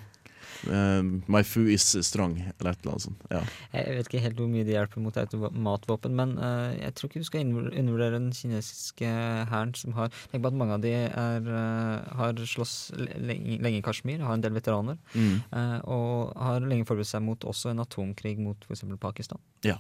My 1.31 1.43
foo 1.47 1.67
is 1.71 1.85
strong, 2.07 2.37
eller 2.59 2.73
et 2.73 2.81
eller 2.83 2.93
annet 2.95 3.05
sånt. 3.05 3.27
Ja. 3.31 3.41
Jeg 3.75 3.97
vet 3.99 4.09
ikke 4.11 4.23
helt 4.25 4.41
hvor 4.41 4.49
mye 4.51 4.65
det 4.67 4.75
hjelper 4.75 5.03
mot 5.05 5.19
automatvåpen, 5.21 6.15
men 6.19 6.33
uh, 6.41 6.73
jeg 6.75 6.95
tror 6.99 7.11
ikke 7.11 7.23
du 7.23 7.29
skal 7.29 7.45
undervurdere 7.53 8.17
den 8.19 8.31
kinesiske 8.35 9.11
hæren 9.53 9.75
som 9.79 9.95
har 9.99 10.11
Tenk 10.33 10.43
på 10.45 10.51
at 10.51 10.59
mange 10.59 10.75
av 10.79 10.83
de 10.83 10.93
er, 10.99 11.47
uh, 11.47 12.17
har 12.19 12.41
slåss 12.43 12.75
lenge, 12.99 13.59
lenge 13.63 13.79
i 13.79 13.85
Kashmir, 13.87 14.25
har 14.25 14.35
en 14.35 14.45
del 14.45 14.57
veteraner, 14.57 14.99
Mm. 15.15 15.41
og 15.89 16.33
har 16.37 16.61
lenge 16.65 16.87
forberedt 16.87 17.09
seg 17.11 17.23
mot 17.25 17.45
også 17.49 17.71
en 17.71 17.81
atomkrig 17.83 18.37
mot 18.39 18.65
f.eks. 18.69 18.85
Pakistan. 19.01 19.41
Ja. 19.65 19.77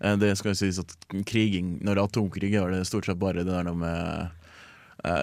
Det 0.00 0.32
skal 0.38 0.52
jo 0.52 0.58
sies 0.58 0.78
at 0.80 0.94
kriging, 1.28 1.76
når 1.84 1.94
det 1.96 2.02
er 2.02 2.08
atomkrig, 2.08 2.50
er 2.56 2.72
det 2.72 2.86
stort 2.88 3.06
sett 3.08 3.18
bare 3.20 3.44
det 3.44 3.52
der 3.52 3.70
med 3.74 4.30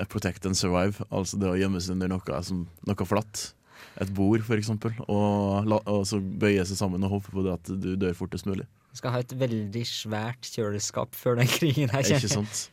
protect 0.09 0.45
and 0.45 0.57
survive. 0.57 1.03
Altså 1.11 1.39
det 1.41 1.49
å 1.49 1.57
gjemme 1.59 1.81
seg 1.81 1.97
under 1.97 2.13
noe, 2.15 2.41
som, 2.45 2.65
noe 2.87 3.07
flatt. 3.09 3.53
Et 4.01 4.13
bord, 4.13 4.45
eksempel. 4.57 4.95
Og, 5.07 5.67
la, 5.69 5.79
og 5.89 6.07
så 6.09 6.19
bøye 6.19 6.63
seg 6.67 6.79
sammen 6.79 7.03
og 7.05 7.17
håpe 7.17 7.33
på 7.33 7.43
det 7.45 7.57
at 7.57 7.73
du 7.83 7.93
dør 7.99 8.15
fortest 8.17 8.49
mulig. 8.49 8.65
Du 8.93 9.01
skal 9.01 9.15
ha 9.15 9.23
et 9.23 9.33
veldig 9.37 9.83
svært 9.89 10.49
kjøleskap 10.53 11.17
før 11.17 11.39
den 11.41 11.49
krigen 11.49 11.93
her 11.93 12.05
Ikke 12.05 12.29
sant? 12.29 12.67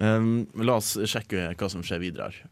Um, 0.00 0.46
la 0.56 0.78
oss 0.80 0.94
sjekke 1.08 1.50
hva 1.60 1.68
som 1.68 1.84
skjer 1.84 2.00
videre 2.00 2.30
her. 2.30 2.48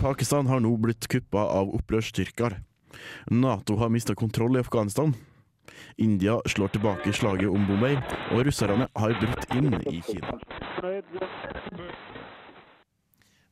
Pakistan 0.00 0.48
har 0.48 0.62
nå 0.64 0.70
blitt 0.80 1.04
kuppa 1.12 1.42
av 1.52 1.74
opprørsstyrker. 1.76 2.54
Nato 3.36 3.76
har 3.76 3.92
mista 3.92 4.14
kontroll 4.16 4.56
i 4.56 4.62
Afghanistan. 4.64 5.12
India 5.96 6.38
slår 6.46 6.74
tilbake 6.74 7.12
slaget 7.12 7.50
om 7.50 7.66
Bombay, 7.68 7.96
og 8.30 8.44
russerne 8.46 8.88
har 8.96 9.16
brutt 9.20 9.46
inn 9.56 9.74
i 9.90 10.02
Kina. 10.06 10.36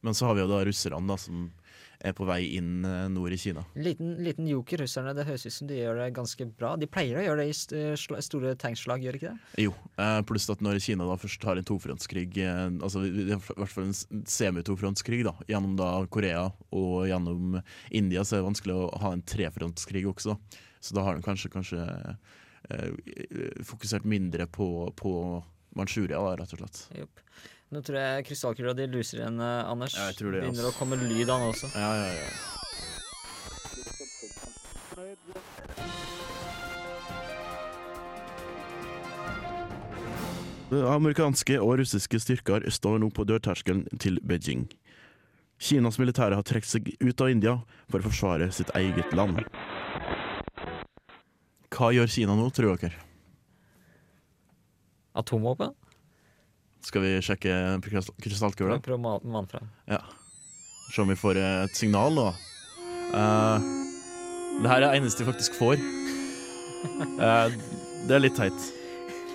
Men 0.00 0.14
så 0.14 0.26
har 0.26 0.38
vi 0.38 0.44
jo 0.44 0.50
da 0.50 0.62
russerne, 0.66 1.06
da, 1.08 1.16
som 1.18 1.48
er 2.00 2.12
på 2.14 2.26
vei 2.28 2.54
inn 2.54 2.84
eh, 2.86 3.08
nord 3.10 3.32
i 3.34 3.38
Kina. 3.40 3.64
Liten, 3.74 4.12
liten 4.22 4.46
joker, 4.46 4.78
russerne. 4.84 5.14
Det 5.18 5.24
høres 5.26 5.46
ut 5.48 5.54
som 5.56 5.66
de 5.70 5.80
gjør 5.80 5.98
det 5.98 6.08
ganske 6.14 6.46
bra. 6.58 6.76
De 6.78 6.86
pleier 6.86 7.18
å 7.18 7.24
gjøre 7.24 7.42
det 7.42 7.48
i 7.50 7.56
st 7.58 7.80
sla- 7.98 8.20
store 8.22 8.52
tankslag, 8.60 9.02
gjør 9.02 9.18
ikke 9.18 9.32
det? 9.32 9.64
Jo, 9.64 9.72
eh, 9.98 10.20
pluss 10.28 10.46
at 10.54 10.62
når 10.62 10.78
Kina 10.84 11.08
da 11.08 11.16
først 11.18 11.42
har 11.48 11.58
en 11.58 11.66
tofrontskrig, 11.66 12.38
eh, 12.38 12.64
altså 12.78 13.02
i 13.08 13.26
hvert 13.34 13.72
fall 13.74 13.88
en 13.90 14.24
semitofrontskrig 14.30 15.24
da, 15.26 15.34
gjennom 15.50 15.74
da 15.80 15.90
Korea 16.06 16.46
og 16.70 17.08
gjennom 17.10 17.58
India, 17.90 18.22
så 18.22 18.36
er 18.38 18.42
det 18.44 18.50
vanskelig 18.52 18.78
å 18.78 18.88
ha 19.02 19.12
en 19.16 19.22
trefrontskrig 19.26 20.06
også. 20.12 20.38
Så 20.78 20.94
da 20.94 21.02
har 21.02 21.18
de 21.18 21.26
kanskje, 21.26 21.50
kanskje 21.50 21.82
eh, 22.70 22.90
fokusert 23.66 24.06
mindre 24.06 24.46
på, 24.46 24.92
på 24.96 25.12
Manchuria, 25.78 26.18
da, 26.22 26.36
rett 26.40 26.54
og 26.54 26.62
slett. 26.62 26.84
Jupp. 26.98 27.20
Nå 27.68 27.82
tror 27.84 27.98
jeg 28.00 28.24
krystallkula 28.30 28.72
di 28.72 28.86
luser 28.88 29.18
igjen, 29.20 29.40
eh, 29.44 29.68
Anders. 29.68 29.92
Ja, 29.96 30.06
jeg 30.08 30.16
tror 30.16 30.32
det, 30.32 30.40
Begynner 30.46 30.70
å 30.70 30.76
komme 30.78 30.96
lyd 30.96 31.28
av 31.28 31.42
den 31.42 31.50
også. 31.52 31.68
Ja, 31.76 31.90
ja, 32.00 32.06
ja. 32.16 32.28
Amerikanske 40.68 41.56
og 41.64 41.78
russiske 41.80 42.20
styrker 42.20 42.64
står 42.72 42.98
nå 43.00 43.08
på 43.12 43.24
dørterskelen 43.28 43.86
til 44.00 44.20
Beijing. 44.20 44.66
Kinas 45.58 45.98
militære 45.98 46.36
har 46.36 46.44
trukket 46.46 46.70
seg 46.70 46.90
ut 47.00 47.20
av 47.24 47.32
India 47.32 47.54
for 47.88 48.00
å 48.00 48.08
forsvare 48.08 48.50
sitt 48.52 48.70
eget 48.76 49.12
land. 49.16 49.40
Hva 51.72 51.92
gjør 51.92 52.08
Kina 52.12 52.36
nå, 52.36 52.48
tror 52.52 52.76
dere? 52.80 53.00
Atomvåpen? 55.16 55.74
Skal 56.88 57.04
vi 57.04 57.10
sjekke 57.20 57.52
krystall- 57.84 58.16
krystallkula? 58.24 58.78
Ja. 59.90 60.00
Se 60.94 61.02
om 61.02 61.10
vi 61.12 61.16
får 61.20 61.36
eh, 61.36 61.64
et 61.66 61.76
signal 61.76 62.14
nå. 62.16 62.30
Uh, 63.12 63.60
det 64.62 64.70
her 64.70 64.78
er 64.78 64.86
det 64.86 64.92
eneste 65.02 65.24
vi 65.24 65.28
faktisk 65.28 65.58
får. 65.58 65.76
Uh, 67.20 67.52
det 68.08 68.16
er 68.16 68.24
litt 68.24 68.36
teit. 68.40 68.70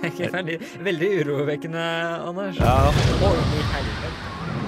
Veldig, 0.04 0.58
veldig 0.84 1.10
urovekkende, 1.22 1.84
Anders. 2.28 2.58
Ja. 2.60 2.92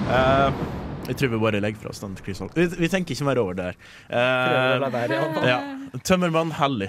Eh, 0.06 0.62
jeg 1.10 1.18
tror 1.20 1.34
vi 1.34 1.40
bare 1.42 1.60
legger 1.60 1.82
fra 1.82 1.90
oss 1.92 2.00
den 2.00 2.14
krystall... 2.22 2.48
Vi, 2.54 2.68
vi 2.78 2.88
tenker 2.90 3.14
ikke 3.14 3.26
mer 3.28 3.42
over 3.42 3.58
det 3.58 3.68
her. 3.72 3.80
Uh, 4.06 4.14
Prøver 4.14 4.78
å 4.78 4.80
la 4.86 4.92
være, 4.94 5.20
ja. 5.50 5.58
Tømmermann 6.06 6.54
Hellig. 6.56 6.88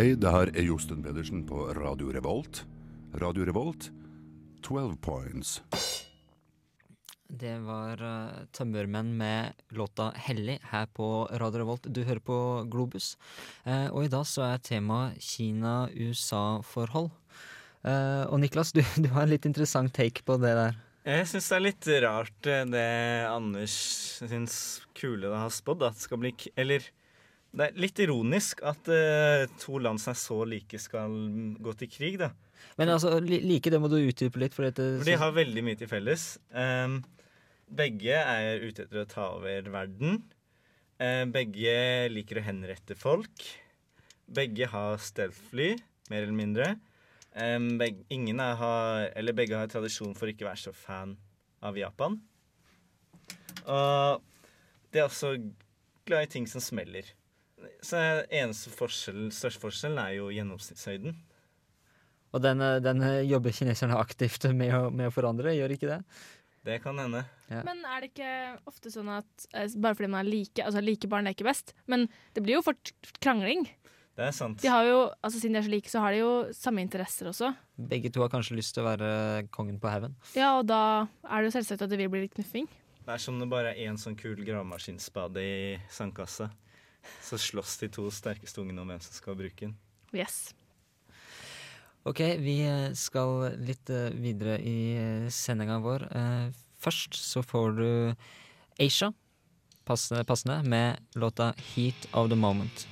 Hei, 0.00 0.14
det 0.16 0.30
her 0.32 0.48
er 0.56 0.64
Josten 0.64 1.02
Pedersen 1.04 1.42
på 1.44 1.66
Radio 1.76 2.08
Revolt. 2.08 2.62
Radio 3.20 3.44
Revolt, 3.44 3.90
12 4.64 4.94
points. 5.04 5.58
Det 7.28 7.58
var 7.66 8.00
uh, 8.00 8.38
Tømmermenn 8.48 9.10
med 9.18 9.60
låta 9.76 10.06
'Hellig' 10.16 10.56
her 10.70 10.86
på 10.96 11.28
Radio 11.28 11.60
Revolt. 11.60 11.84
Du 11.92 12.00
hører 12.08 12.22
på 12.24 12.64
Globus. 12.72 13.18
Uh, 13.66 13.92
og 13.92 14.06
i 14.06 14.08
dag 14.08 14.24
så 14.24 14.46
er 14.46 14.62
temaet 14.64 15.20
Kina-USA-forhold. 15.20 17.10
Uh, 17.84 18.24
og 18.32 18.40
Niklas, 18.40 18.72
du, 18.76 18.80
du 18.80 19.10
har 19.12 19.28
en 19.28 19.34
litt 19.34 19.44
interessant 19.44 19.92
take 19.92 20.24
på 20.24 20.38
det 20.40 20.54
der. 20.62 20.80
Jeg 21.04 21.28
syns 21.28 21.50
det 21.52 21.58
er 21.58 21.66
litt 21.66 21.90
rart 22.06 22.48
det 22.72 22.88
Anders 23.28 23.76
syns 24.16 24.80
kule 24.96 25.28
har 25.28 25.52
spådd. 25.52 25.84
At 25.84 26.00
det 26.00 26.08
skal 26.08 26.24
bli 26.24 26.32
k 26.32 26.48
Eller 26.56 26.88
det 27.50 27.66
er 27.66 27.80
litt 27.82 27.98
ironisk 28.02 28.60
at 28.66 28.88
uh, 28.92 29.44
to 29.58 29.80
land 29.82 29.98
som 30.02 30.12
er 30.12 30.18
så 30.20 30.38
like, 30.46 30.78
skal 30.78 31.14
gå 31.58 31.74
til 31.80 31.90
krig, 31.90 32.18
da. 32.20 32.30
Men 32.78 32.92
altså, 32.94 33.16
li, 33.24 33.40
like 33.42 33.72
det 33.72 33.80
må 33.82 33.90
du 33.90 33.98
utdype 33.98 34.38
litt. 34.42 34.54
For, 34.54 34.68
dette, 34.68 35.00
For 35.00 35.08
de 35.08 35.16
har 35.18 35.34
veldig 35.34 35.64
mye 35.66 35.80
til 35.80 35.90
felles. 35.90 36.26
Um, 36.54 37.00
begge 37.66 38.20
er 38.20 38.62
ute 38.62 38.86
etter 38.86 39.02
å 39.02 39.08
ta 39.08 39.26
over 39.38 39.66
verden. 39.72 40.22
Uh, 41.00 41.24
begge 41.32 41.74
liker 42.12 42.38
å 42.38 42.46
henrette 42.46 42.94
folk. 42.98 43.46
Begge 44.30 44.70
har 44.70 45.02
stealth-fly, 45.02 45.72
mer 46.12 46.22
eller 46.22 46.36
mindre. 46.36 46.72
Um, 47.34 47.72
begge, 47.82 48.04
ingen 48.14 48.42
er, 48.42 48.54
har, 48.60 49.08
eller 49.18 49.34
begge 49.34 49.58
har 49.58 49.70
tradisjon 49.70 50.14
for 50.18 50.30
ikke 50.30 50.46
å 50.46 50.52
være 50.52 50.68
så 50.68 50.76
fan 50.76 51.16
av 51.66 51.78
Japan. 51.78 52.20
Og 53.66 54.22
de 54.90 55.02
er 55.02 55.08
også 55.08 55.34
glad 56.06 56.28
i 56.28 56.30
ting 56.38 56.46
som 56.50 56.62
smeller. 56.62 57.10
Så 57.84 58.00
eneste 58.26 58.72
forskjell, 58.74 59.28
største 59.34 59.62
forskjellen 59.62 60.00
er 60.02 60.16
jo 60.18 60.30
gjennomsnittshøyden. 60.34 61.16
Og 62.30 62.42
den, 62.44 62.62
den 62.84 63.02
jobber 63.26 63.54
kineserne 63.54 63.98
aktivt 63.98 64.46
med 64.54 64.74
å, 64.76 64.84
med 64.94 65.10
å 65.10 65.14
forandre, 65.14 65.56
gjør 65.56 65.74
ikke 65.74 65.90
det? 65.90 65.98
Det 66.66 66.76
kan 66.84 66.98
hende. 67.00 67.24
Ja. 67.48 67.62
Men 67.64 67.80
er 67.88 68.02
det 68.04 68.10
ikke 68.12 68.32
ofte 68.68 68.92
sånn 68.92 69.08
at 69.14 69.46
eh, 69.56 69.72
bare 69.80 69.96
fordi 69.96 70.10
man 70.12 70.20
er 70.20 70.28
like 70.28 70.60
Altså 70.62 70.82
like 70.84 71.08
barn 71.08 71.24
leker 71.24 71.48
best, 71.48 71.72
men 71.88 72.04
det 72.36 72.44
blir 72.44 72.58
jo 72.58 72.64
fort 72.66 72.92
krangling. 73.24 73.64
Det 74.18 74.26
er 74.26 74.34
sant. 74.36 74.60
De 74.60 74.68
har 74.68 74.84
jo, 74.84 74.98
altså 75.24 75.40
Siden 75.40 75.56
de 75.56 75.62
er 75.62 75.64
så 75.64 75.72
like, 75.72 75.88
så 75.88 76.02
har 76.04 76.12
de 76.12 76.20
jo 76.20 76.32
samme 76.52 76.84
interesser 76.84 77.30
også. 77.30 77.54
Begge 77.90 78.10
to 78.12 78.20
har 78.20 78.32
kanskje 78.32 78.58
lyst 78.58 78.74
til 78.76 78.84
å 78.84 78.90
være 78.90 79.10
kongen 79.54 79.78
på 79.80 79.88
haugen. 79.88 80.18
Ja, 80.36 80.58
og 80.58 80.66
da 80.68 81.08
er 81.24 81.40
det 81.40 81.48
jo 81.48 81.54
selvsagt 81.56 81.86
at 81.86 81.92
det 81.92 82.00
vil 82.02 82.12
bli 82.12 82.26
litt 82.26 82.36
knuffing. 82.36 82.68
Det 83.00 83.14
er 83.14 83.22
som 83.22 83.38
det 83.40 83.48
bare 83.50 83.72
er 83.72 83.88
én 83.88 83.96
sånn 83.98 84.18
kul 84.20 84.42
gravemaskinspade 84.44 85.40
i 85.40 85.60
sandkassa. 85.90 86.50
Så 87.24 87.38
slåss 87.40 87.78
de 87.82 87.90
to 87.92 88.08
sterkeste 88.14 88.62
ungene 88.62 88.82
om 88.82 88.90
hvem 88.90 89.02
som 89.04 89.14
skal 89.16 89.38
bruke 89.38 89.68
den. 89.68 89.76
Yes. 90.14 90.50
Ok, 92.08 92.20
vi 92.40 92.60
eh, 92.64 92.92
skal 92.96 93.50
litt 93.60 93.90
eh, 93.92 94.08
videre 94.16 94.56
i 94.64 94.76
eh, 94.96 95.26
sendinga 95.32 95.80
vår. 95.84 96.06
Først 96.80 97.18
så 97.20 97.42
får 97.44 97.74
du 97.76 97.88
Aisha, 98.80 99.10
passende, 99.84 100.24
passende, 100.24 100.62
med 100.64 100.96
låta 101.14 101.52
'Heat 101.52 102.08
of 102.12 102.30
the 102.32 102.36
Moment'. 102.36 102.86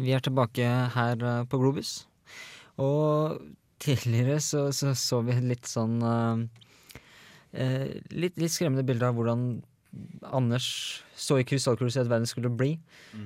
Vi 0.00 0.14
er 0.16 0.22
tilbake 0.24 0.66
her 0.94 1.24
eh, 1.24 1.42
på 1.50 1.60
Globus. 1.60 2.04
Og 2.80 3.40
tidligere 3.80 4.38
så 4.44 4.68
så, 4.76 4.94
så 4.96 5.20
vi 5.26 5.36
litt 5.44 5.68
sånn 5.68 5.98
eh, 6.04 6.44
eh, 7.52 7.90
litt, 8.12 8.38
litt 8.40 8.54
skremmende 8.54 8.86
bilder 8.86 9.10
av 9.10 9.18
hvordan 9.18 9.50
Anders 10.30 10.68
så 11.18 11.40
i 11.40 11.44
krystallkula 11.44 11.90
at 11.90 12.10
verden 12.10 12.28
skulle 12.28 12.52
bli. 12.54 12.76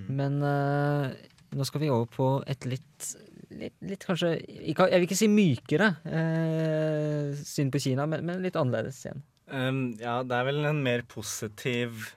Men 0.09 0.41
eh, 0.41 1.13
nå 1.55 1.67
skal 1.69 1.85
vi 1.85 1.93
over 1.93 2.11
på 2.11 2.33
et 2.51 2.69
litt 2.69 3.15
Litt, 3.55 3.75
litt 3.87 4.03
kanskje 4.03 4.33
ikke, 4.41 4.89
Jeg 4.91 4.99
vil 4.99 5.05
ikke 5.07 5.19
si 5.19 5.27
mykere 5.31 5.87
eh, 6.11 7.37
syn 7.39 7.69
på 7.71 7.79
Kina, 7.85 8.03
men, 8.11 8.25
men 8.27 8.41
litt 8.43 8.57
annerledes 8.59 8.97
igjen. 9.05 9.21
Um, 9.47 9.83
ja, 10.01 10.17
det 10.27 10.35
er 10.35 10.49
vel 10.49 10.65
en 10.67 10.81
mer 10.83 11.05
positiv 11.07 12.09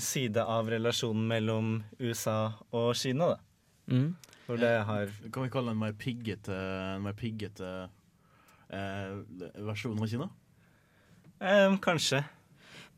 side 0.00 0.42
av 0.42 0.70
relasjonen 0.72 1.24
mellom 1.28 1.72
USA 2.00 2.52
og 2.72 2.92
Kina, 2.98 3.34
da. 3.34 3.40
Mm. 3.92 4.12
For 4.46 4.60
det 4.60 4.70
har 4.86 5.10
Kan 5.32 5.44
vi 5.46 5.50
kalle 5.52 5.72
det 5.72 5.76
en 5.76 5.82
mer 5.82 5.96
piggete, 5.98 6.54
en 6.96 7.02
mer 7.06 7.16
piggete 7.18 7.70
eh, 8.72 9.18
versjon 9.66 9.98
av 9.98 10.08
Kina? 10.10 10.28
Eh, 11.40 11.76
Kanskje. 11.82 12.22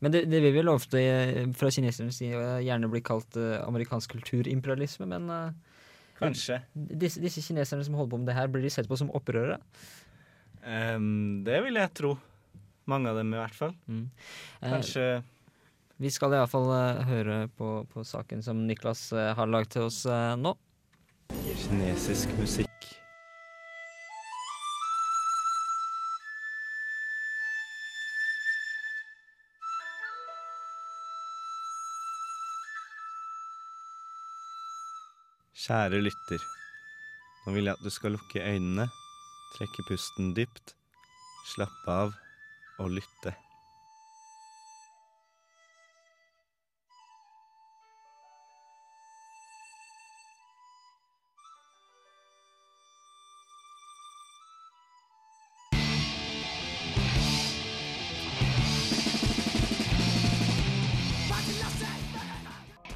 Men 0.03 0.11
det, 0.11 0.25
det 0.29 0.41
vil 0.43 0.55
vel 0.57 0.69
ofte 0.73 0.99
eh, 0.99 1.45
fra 1.57 1.71
kinesernes 1.71 2.19
side 2.19 2.41
gjerne 2.65 2.89
bli 2.91 3.01
kalt 3.05 3.37
eh, 3.39 3.59
amerikansk 3.63 4.17
kulturimperialisme, 4.17 5.07
men 5.09 5.29
eh, 5.33 5.75
Kanskje. 6.15 6.61
Disse, 6.73 7.19
disse 7.19 7.43
kineserne 7.43 7.83
som 7.83 7.97
holder 7.99 8.13
på 8.13 8.19
med 8.21 8.29
det 8.31 8.37
her, 8.37 8.47
blir 8.51 8.63
de 8.63 8.71
sett 8.71 8.87
på 8.87 8.95
som 8.95 9.09
opprørere? 9.11 9.57
Um, 10.63 11.43
det 11.43 11.57
vil 11.65 11.75
jeg 11.75 11.91
tro. 11.91 12.13
Mange 12.87 13.11
av 13.11 13.19
dem, 13.19 13.33
i 13.33 13.39
hvert 13.41 13.57
fall. 13.57 13.73
Mm. 13.91 14.05
Kanskje 14.61 15.03
Vi 15.95 16.09
skal 16.11 16.33
iallfall 16.35 16.65
uh, 16.75 17.03
høre 17.07 17.35
på, 17.55 17.69
på 17.87 18.03
saken 18.03 18.41
som 18.43 18.65
Niklas 18.67 19.07
eh, 19.15 19.31
har 19.37 19.47
lagd 19.47 19.71
til 19.77 19.87
oss 19.87 20.01
eh, 20.11 20.33
nå. 20.35 20.51
kinesisk 21.31 22.33
musikk. 22.35 22.67
Kjære 35.65 36.03
lytter. 36.03 36.43
Nå 37.45 37.55
vil 37.55 37.71
jeg 37.71 37.79
at 37.79 37.87
du 37.87 37.89
skal 37.93 38.17
lukke 38.17 38.43
øynene, 38.43 38.89
trekke 39.55 39.87
pusten 39.87 40.35
dypt, 40.35 40.75
slappe 41.55 41.99
av 42.03 42.13
og 42.83 42.97
lytte. 42.99 43.37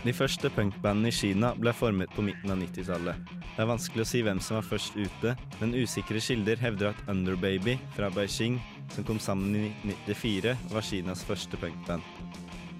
De 0.09 0.13
første 0.17 0.49
punkbandene 0.49 1.11
i 1.11 1.13
Kina 1.13 1.51
ble 1.53 1.69
formet 1.77 2.09
på 2.15 2.23
midten 2.25 2.49
av 2.49 2.57
90-tallet. 2.57 3.27
Det 3.43 3.61
er 3.61 3.67
vanskelig 3.69 4.01
å 4.01 4.09
si 4.09 4.23
hvem 4.25 4.39
som 4.41 4.57
var 4.57 4.65
først 4.65 4.95
ute, 4.97 5.35
men 5.59 5.75
usikre 5.77 6.17
kilder 6.25 6.57
hevder 6.57 6.89
at 6.89 7.03
Underbaby 7.13 7.75
fra 7.93 8.09
Beijing, 8.15 8.57
som 8.89 9.05
kom 9.05 9.21
sammen 9.21 9.53
i 9.53 9.67
1994, 9.83 10.55
var 10.73 10.87
Kinas 10.89 11.21
første 11.29 11.61
punkband. 11.61 12.01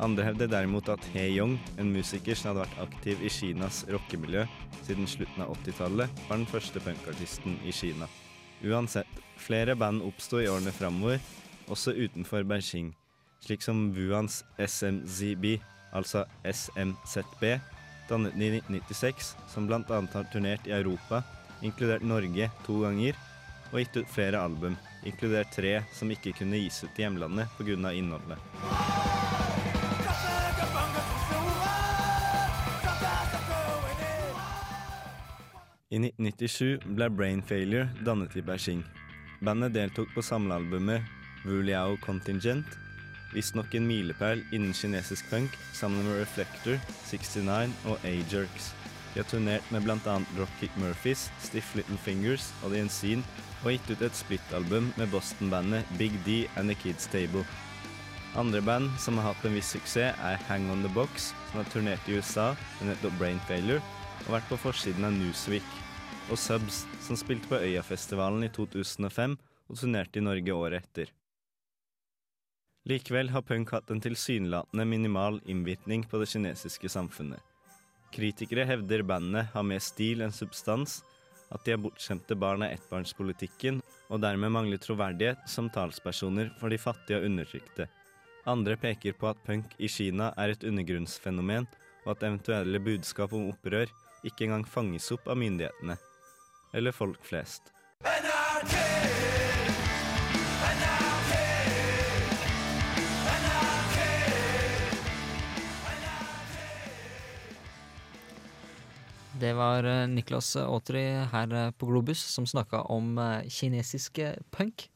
Andre 0.01 0.25
hevder 0.25 0.49
derimot 0.49 0.89
at 0.89 1.05
He 1.13 1.27
Yong, 1.35 1.59
en 1.77 1.93
musiker 1.93 2.33
som 2.33 2.49
hadde 2.49 2.65
vært 2.65 2.83
aktiv 2.87 3.21
i 3.21 3.29
Kinas 3.37 3.83
rockemiljø 3.93 4.47
siden 4.79 5.05
slutten 5.05 5.45
av 5.45 5.53
80-tallet, 5.59 6.27
var 6.31 6.41
den 6.41 6.49
første 6.49 6.81
punkartisten 6.81 7.61
i 7.61 7.75
Kina. 7.83 8.09
Uansett, 8.65 9.25
flere 9.37 9.77
band 9.77 10.01
oppsto 10.01 10.41
i 10.41 10.49
årene 10.49 10.73
framover, 10.73 11.21
også 11.69 11.93
utenfor 11.93 12.41
Beijing, 12.49 12.95
slik 13.45 13.61
som 13.61 13.91
Wuans 13.93 14.41
SMZB, 14.57 15.59
altså 15.95 16.25
SMZB, 16.43 17.43
dannet 18.09 18.35
i 18.35 18.49
1996, 18.59 19.35
som 19.49 19.67
bl.a. 19.69 19.81
har 19.87 20.29
turnert 20.33 20.67
i 20.67 20.75
Europa, 20.75 21.23
inkludert 21.61 22.05
Norge 22.05 22.49
to 22.65 22.81
ganger, 22.83 23.17
og 23.69 23.79
gitt 23.81 23.99
ut 23.99 24.09
flere 24.09 24.41
album, 24.41 24.77
inkludert 25.05 25.51
tre 25.53 25.79
som 25.93 26.11
ikke 26.11 26.33
kunne 26.39 26.61
gis 26.61 26.81
ut 26.83 26.97
i 26.97 27.05
hjemlandet 27.05 27.51
pga. 27.57 27.93
innholdet. 27.93 28.39
I 35.89 35.97
1997 35.97 36.83
ble 36.93 37.07
Brain 37.09 37.39
Failure 37.41 37.87
dannet 38.05 38.35
i 38.37 38.43
Beijing. 38.45 38.83
Bandet 39.41 39.73
deltok 39.73 40.11
på 40.13 40.21
samlealbumet 40.21 41.01
Wuliao 41.47 41.97
Contingent, 42.03 42.67
visstnok 43.33 43.75
en 43.77 43.87
milepæl 43.87 44.43
innen 44.51 44.73
kinesisk 44.73 45.29
punk, 45.29 45.55
sammen 45.73 46.05
med 46.05 46.21
Reflector, 46.21 46.79
69 47.09 47.73
og 47.85 48.05
A-Jerks. 48.07 48.73
De 49.13 49.21
har 49.21 49.29
turnert 49.29 49.71
med 49.73 49.85
bl.a. 49.85 50.15
Dropkick 50.35 50.75
Murphys, 50.77 51.29
Stiff 51.41 51.75
Little 51.75 51.97
Fingers 51.97 52.51
og 52.63 52.73
The 52.73 52.83
Unseen, 52.85 53.23
og 53.63 53.73
gitt 53.73 53.89
ut 53.91 54.03
et 54.05 54.15
splittalbum 54.15 54.93
med 54.97 55.09
Boston-bandet 55.11 55.89
Big 55.97 56.15
D 56.25 56.45
and 56.55 56.71
The 56.71 56.77
Kids 56.79 57.09
Table. 57.11 57.43
Andre 58.37 58.61
band 58.61 58.93
som 59.01 59.17
har 59.17 59.33
hatt 59.33 59.45
en 59.45 59.57
viss 59.57 59.73
suksess, 59.73 60.15
er 60.21 60.41
Hang 60.47 60.69
On 60.71 60.85
The 60.85 60.93
Box, 60.93 61.31
som 61.49 61.63
har 61.63 61.69
turnert 61.73 62.07
i 62.07 62.19
USA 62.19 62.51
med 62.79 62.93
nettopp 62.93 63.17
Brain 63.19 63.41
Failure, 63.49 63.81
og 64.27 64.33
vært 64.37 64.49
på 64.51 64.59
forsiden 64.61 65.07
av 65.07 65.15
Newsweek, 65.17 65.77
og 66.29 66.37
Subs, 66.37 66.83
som 67.01 67.17
spilte 67.17 67.49
på 67.49 67.57
Øyafestivalen 67.57 68.45
i 68.45 68.51
2005 68.53 69.37
og 69.69 69.77
turnerte 69.77 70.21
i 70.21 70.25
Norge 70.25 70.53
året 70.53 70.85
etter. 70.85 71.18
Likevel 72.87 73.29
har 73.29 73.41
punk 73.41 73.73
hatt 73.75 73.91
en 73.91 74.01
tilsynelatende 74.01 74.85
minimal 74.85 75.41
innvirkning 75.45 76.05
på 76.07 76.19
det 76.21 76.29
kinesiske 76.31 76.89
samfunnet. 76.89 77.41
Kritikere 78.13 78.65
hevder 78.65 79.03
bandet 79.03 79.51
har 79.53 79.65
mer 79.67 79.81
stil 79.83 80.23
enn 80.25 80.33
substans, 80.33 81.01
at 81.53 81.65
de 81.65 81.73
er 81.73 81.81
bortskjemte 81.81 82.37
barn 82.39 82.63
av 82.65 82.73
ettbarnspolitikken, 82.73 83.81
og 84.09 84.21
dermed 84.23 84.53
mangler 84.53 84.81
troverdighet 84.81 85.45
som 85.49 85.69
talspersoner 85.69 86.53
for 86.59 86.73
de 86.73 86.79
fattige 86.81 87.19
og 87.19 87.27
undertrykte. 87.29 87.89
Andre 88.49 88.77
peker 88.79 89.13
på 89.19 89.29
at 89.29 89.41
punk 89.45 89.75
i 89.77 89.89
Kina 89.91 90.31
er 90.37 90.53
et 90.53 90.65
undergrunnsfenomen, 90.65 91.67
og 92.05 92.13
at 92.15 92.25
eventuelle 92.25 92.81
budskap 92.81 93.35
om 93.35 93.49
opprør 93.51 93.91
ikke 94.25 94.47
engang 94.47 94.65
fanges 94.65 95.11
opp 95.13 95.27
av 95.29 95.37
myndighetene. 95.37 95.99
Eller 96.73 96.95
folk 96.95 97.21
flest. 97.25 97.73
Det 109.39 109.51
var 109.57 109.85
eh, 109.87 110.05
Niklas 110.11 110.53
Aatri 110.59 111.03
her 111.31 111.53
eh, 111.55 111.71
på 111.71 111.89
Globus 111.89 112.21
som 112.33 112.47
snakka 112.49 112.83
om 112.91 113.15
kinesisk 113.47 113.59
kinesiske 114.19 114.31
punk. 114.51 114.89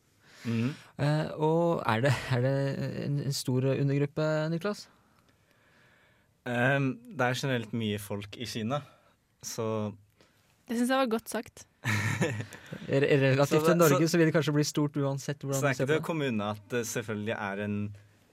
Mm. 0.43 0.73
Uh, 0.99 1.27
og 1.39 1.83
er 1.87 2.01
det, 2.03 2.11
er 2.35 2.41
det 2.43 2.55
en, 3.05 3.19
stor 3.35 3.63
undergruppe, 3.71 4.25
Niklas? 4.51 4.87
Um, 6.43 6.89
det 7.15 7.29
er 7.29 7.37
generelt 7.39 7.71
mye 7.75 7.99
folk 8.01 8.35
i 8.35 8.47
Kina, 8.49 8.81
så 9.39 9.93
Det 10.67 10.75
syns 10.75 10.91
jeg 10.91 10.99
var 10.99 11.11
godt 11.11 11.31
sagt. 11.31 11.63
Relativt 12.87 13.65
til 13.67 13.77
Norge 13.79 14.03
så- 14.03 14.11
så 14.11 14.17
vil 14.19 14.27
det 14.27 14.35
kanskje 14.35 14.53
bli 14.55 14.63
stort 14.67 14.97
uansett 14.97 15.39
Så 15.39 15.47
hvordan 15.47 15.61
det 15.61 15.69
er 15.69 15.73
du 15.73 15.77
ser 15.77 15.83
ikke 15.83 15.93
til 15.93 16.01
på 16.01 16.03
å 16.03 16.07
komme 16.11 16.27
unna 16.27 16.51
at 16.51 16.69
det 16.69 16.83
selvfølgelig 16.87 17.35
er 17.39 17.63
en 17.63 17.77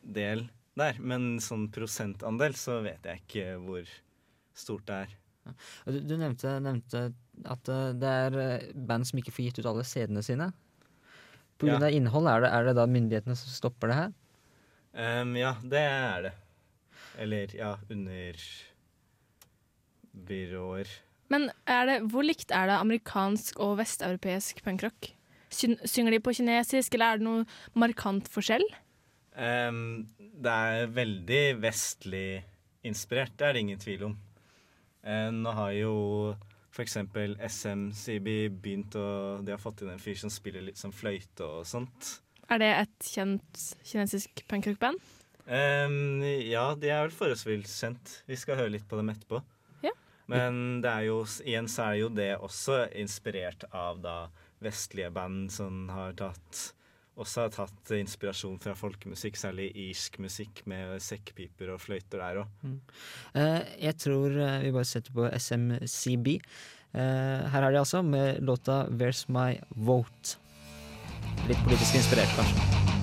del 0.02 0.48
der, 0.76 0.98
men 0.98 1.38
sånn 1.38 1.68
prosentandel 1.70 2.54
så 2.54 2.82
vet 2.82 3.02
jeg 3.04 3.22
ikke 3.22 3.58
hvor 3.62 3.86
stort 4.54 4.86
det 4.86 4.94
er. 5.06 5.16
Du, 5.86 5.98
du 6.00 6.14
nevnte, 6.20 6.56
nevnte 6.64 7.02
at 7.50 7.68
eh, 7.72 7.92
det 8.00 8.10
er 8.24 8.38
eh, 8.44 8.66
band 8.74 9.06
som 9.08 9.20
ikke 9.20 9.32
får 9.36 9.46
gitt 9.48 9.60
ut 9.62 9.68
alle 9.72 9.84
CD-ene 9.88 10.22
sine. 10.26 10.50
På 11.60 11.68
grunn 11.68 11.80
Ja. 11.82 11.90
av 11.90 11.96
innhold, 11.96 12.28
er 12.32 12.40
det, 12.46 12.50
er 12.56 12.64
det 12.70 12.76
da 12.78 12.86
myndighetene 12.88 13.36
som 13.36 13.52
stopper 13.52 13.92
det 13.92 13.98
her? 14.00 14.12
Um, 15.22 15.36
ja, 15.38 15.54
det 15.62 15.82
er 15.86 16.22
det. 16.28 16.32
Eller 17.20 17.52
ja, 17.54 17.74
under 17.92 18.38
byråer. 20.26 20.88
Men 21.30 21.48
er 21.70 21.86
det, 21.86 21.96
hvor 22.10 22.24
likt 22.26 22.50
er 22.54 22.66
det 22.70 22.78
amerikansk 22.80 23.60
og 23.62 23.76
vesteuropeisk 23.78 24.62
punkrock? 24.66 25.12
Synger 25.50 26.14
de 26.14 26.20
på 26.22 26.32
kinesisk, 26.34 26.94
eller 26.94 27.12
er 27.14 27.20
det 27.20 27.26
noe 27.26 27.44
markant 27.78 28.28
forskjell? 28.30 28.64
Um, 29.38 30.08
det 30.18 30.50
er 30.50 30.90
veldig 30.94 31.42
vestlig 31.62 32.42
inspirert, 32.86 33.36
det 33.38 33.46
er 33.46 33.54
det 33.56 33.62
ingen 33.66 33.82
tvil 33.82 34.04
om. 34.10 34.16
Eh, 35.02 35.28
nå 35.32 35.52
har 35.56 35.74
jo 35.76 35.94
eksempel 36.80 37.36
SMCB 37.44 38.48
begynt 38.62 38.96
å 38.98 39.06
De 39.44 39.54
har 39.54 39.60
fått 39.60 39.82
inn 39.84 39.92
en 39.92 40.02
fyr 40.02 40.18
som 40.20 40.32
spiller 40.32 40.64
litt 40.64 40.80
som 40.80 40.92
fløyte 40.94 41.44
og 41.46 41.66
sånt. 41.68 42.16
Er 42.50 42.60
det 42.62 42.70
et 42.74 43.10
kjent 43.12 43.64
kinesisk 43.86 44.42
punkrockband? 44.50 44.98
Um, 45.50 46.22
ja, 46.22 46.70
de 46.78 46.90
er 46.90 47.06
vel 47.06 47.14
forholdsvis 47.14 47.76
kjent. 47.82 48.16
Vi 48.28 48.38
skal 48.38 48.58
høre 48.60 48.74
litt 48.76 48.86
på 48.90 48.98
dem 48.98 49.10
etterpå. 49.12 49.40
Ja. 49.86 49.94
Men 50.30 50.80
det 50.84 50.90
er 50.90 51.08
jo, 51.08 51.22
igjen 51.44 51.70
så 51.70 51.90
er 51.90 52.00
jo 52.02 52.10
det 52.14 52.30
også 52.38 52.84
inspirert 52.98 53.66
av 53.70 54.02
da 54.02 54.16
vestlige 54.62 55.10
band 55.14 55.50
som 55.54 55.88
har 55.90 56.14
tatt 56.18 56.70
også 57.20 57.44
har 57.44 57.54
tatt 57.54 57.92
inspirasjon 57.96 58.58
fra 58.62 58.74
folkemusikk, 58.78 59.38
særlig 59.38 59.70
irsk 59.88 60.20
musikk 60.22 60.62
med 60.70 60.96
sekkpiper 61.04 61.74
og 61.74 61.82
fløyter 61.82 62.22
der 62.22 62.42
òg. 62.44 62.68
Eh, 63.34 63.72
jeg 63.86 63.98
tror 64.00 64.36
eh, 64.36 64.60
vi 64.64 64.74
bare 64.76 64.88
setter 64.88 65.16
på 65.16 65.26
SMCB. 65.28 66.36
Eh, 66.94 67.50
her 67.52 67.66
er 67.66 67.74
de 67.74 67.82
altså, 67.82 68.02
med 68.02 68.40
låta 68.42 68.86
'Where's 68.88 69.26
My 69.28 69.60
Vote'. 69.76 70.38
Litt 71.48 71.60
politisk 71.66 71.94
inspirert, 71.94 72.32
kanskje. 72.38 72.99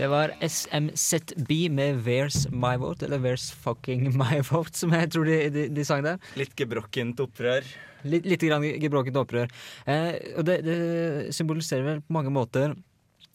Det 0.00 0.06
var 0.08 0.30
SMZB 0.40 1.68
med 1.68 1.98
'Where's 2.00 2.46
My 2.48 2.78
Vote', 2.80 3.04
eller 3.04 3.18
'Where's 3.18 3.52
Fucking 3.52 4.16
My 4.16 4.40
Vote', 4.48 4.72
som 4.72 4.94
jeg 4.96 5.10
tror 5.12 5.24
de, 5.28 5.50
de, 5.52 5.64
de 5.68 5.84
sang 5.84 6.00
der. 6.06 6.16
Litt 6.40 6.54
gebrokkent 6.56 7.20
opprør. 7.20 7.66
Litt, 8.08 8.24
litt 8.24 8.40
grann 8.40 8.64
gebrokkent 8.80 9.18
opprør. 9.20 9.52
Eh, 9.84 10.16
og 10.40 10.46
det, 10.48 10.62
det 10.64 10.78
symboliserer 11.36 11.84
vel 11.84 12.00
på 12.00 12.16
mange 12.16 12.32
måter 12.32 12.72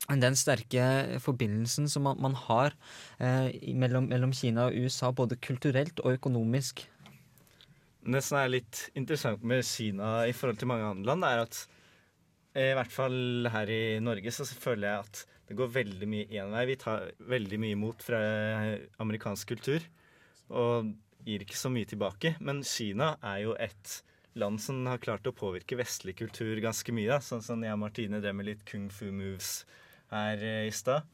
den 0.10 0.40
sterke 0.42 1.20
forbindelsen 1.22 1.86
som 1.86 2.08
man, 2.10 2.18
man 2.18 2.34
har 2.48 2.74
eh, 3.20 3.54
mellom, 3.78 4.10
mellom 4.10 4.34
Kina 4.34 4.66
og 4.72 4.80
USA, 4.88 5.14
både 5.14 5.38
kulturelt 5.38 6.02
og 6.02 6.18
økonomisk. 6.18 6.82
Det 8.10 8.24
som 8.26 8.42
er 8.42 8.56
litt 8.56 8.88
interessant 8.98 9.46
med 9.46 9.62
Kina 9.70 10.26
i 10.26 10.34
forhold 10.34 10.58
til 10.58 10.74
mange 10.74 10.90
andre 10.90 11.14
land, 11.14 11.30
er 11.30 11.46
at 11.46 11.62
eh, 12.58 12.72
i 12.74 12.76
hvert 12.82 12.98
fall 12.98 13.54
her 13.54 13.70
i 13.70 13.82
Norge 14.02 14.34
så 14.34 14.50
føler 14.50 14.90
jeg 14.90 15.06
at 15.06 15.26
det 15.48 15.56
går 15.60 15.72
veldig 15.76 16.08
mye 16.10 16.28
én 16.34 16.52
vei. 16.54 16.66
Vi 16.72 16.76
tar 16.82 17.12
veldig 17.30 17.60
mye 17.62 17.76
imot 17.78 18.02
fra 18.06 18.20
amerikansk 19.04 19.54
kultur 19.54 19.84
og 20.50 20.92
gir 21.26 21.42
ikke 21.46 21.58
så 21.58 21.70
mye 21.74 21.88
tilbake. 21.90 22.36
Men 22.42 22.64
Kina 22.66 23.16
er 23.26 23.44
jo 23.46 23.56
et 23.62 24.00
land 24.38 24.60
som 24.62 24.82
har 24.90 25.02
klart 25.02 25.26
å 25.30 25.34
påvirke 25.36 25.78
vestlig 25.80 26.18
kultur 26.20 26.60
ganske 26.64 26.94
mye. 26.94 27.08
Da. 27.14 27.20
Sånn 27.24 27.44
som 27.46 27.62
jeg 27.64 27.74
og 27.74 27.82
Martine 27.82 28.22
drev 28.22 28.36
med 28.38 28.50
litt 28.50 28.66
kung 28.68 28.90
fu 28.94 29.08
moves 29.16 29.64
her 30.12 30.42
eh, 30.44 30.66
i 30.68 30.74
stad. 30.76 31.06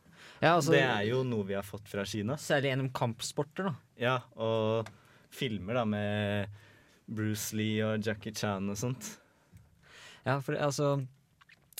Ja, 0.42 0.56
altså- 0.56 0.74
det 0.74 0.82
er 0.84 1.06
jo 1.10 1.24
noe 1.28 1.46
vi 1.48 1.54
har 1.58 1.66
fått 1.68 1.88
fra 1.92 2.06
Kina. 2.06 2.36
Særlig 2.38 2.72
gjennom 2.74 2.92
kampsporter, 2.94 3.70
da. 3.70 3.76
Ja, 4.02 4.18
og 4.36 4.90
filmer 5.32 5.80
da 5.80 5.86
med 5.86 6.50
Bruce 7.12 7.56
Lee 7.56 7.82
og 7.86 8.04
Jackie 8.04 8.34
Chan 8.36 8.70
og 8.70 8.78
sånt. 8.80 9.18
Ja, 10.26 10.40
for 10.40 10.56
altså 10.56 10.94
eh, 11.00 11.06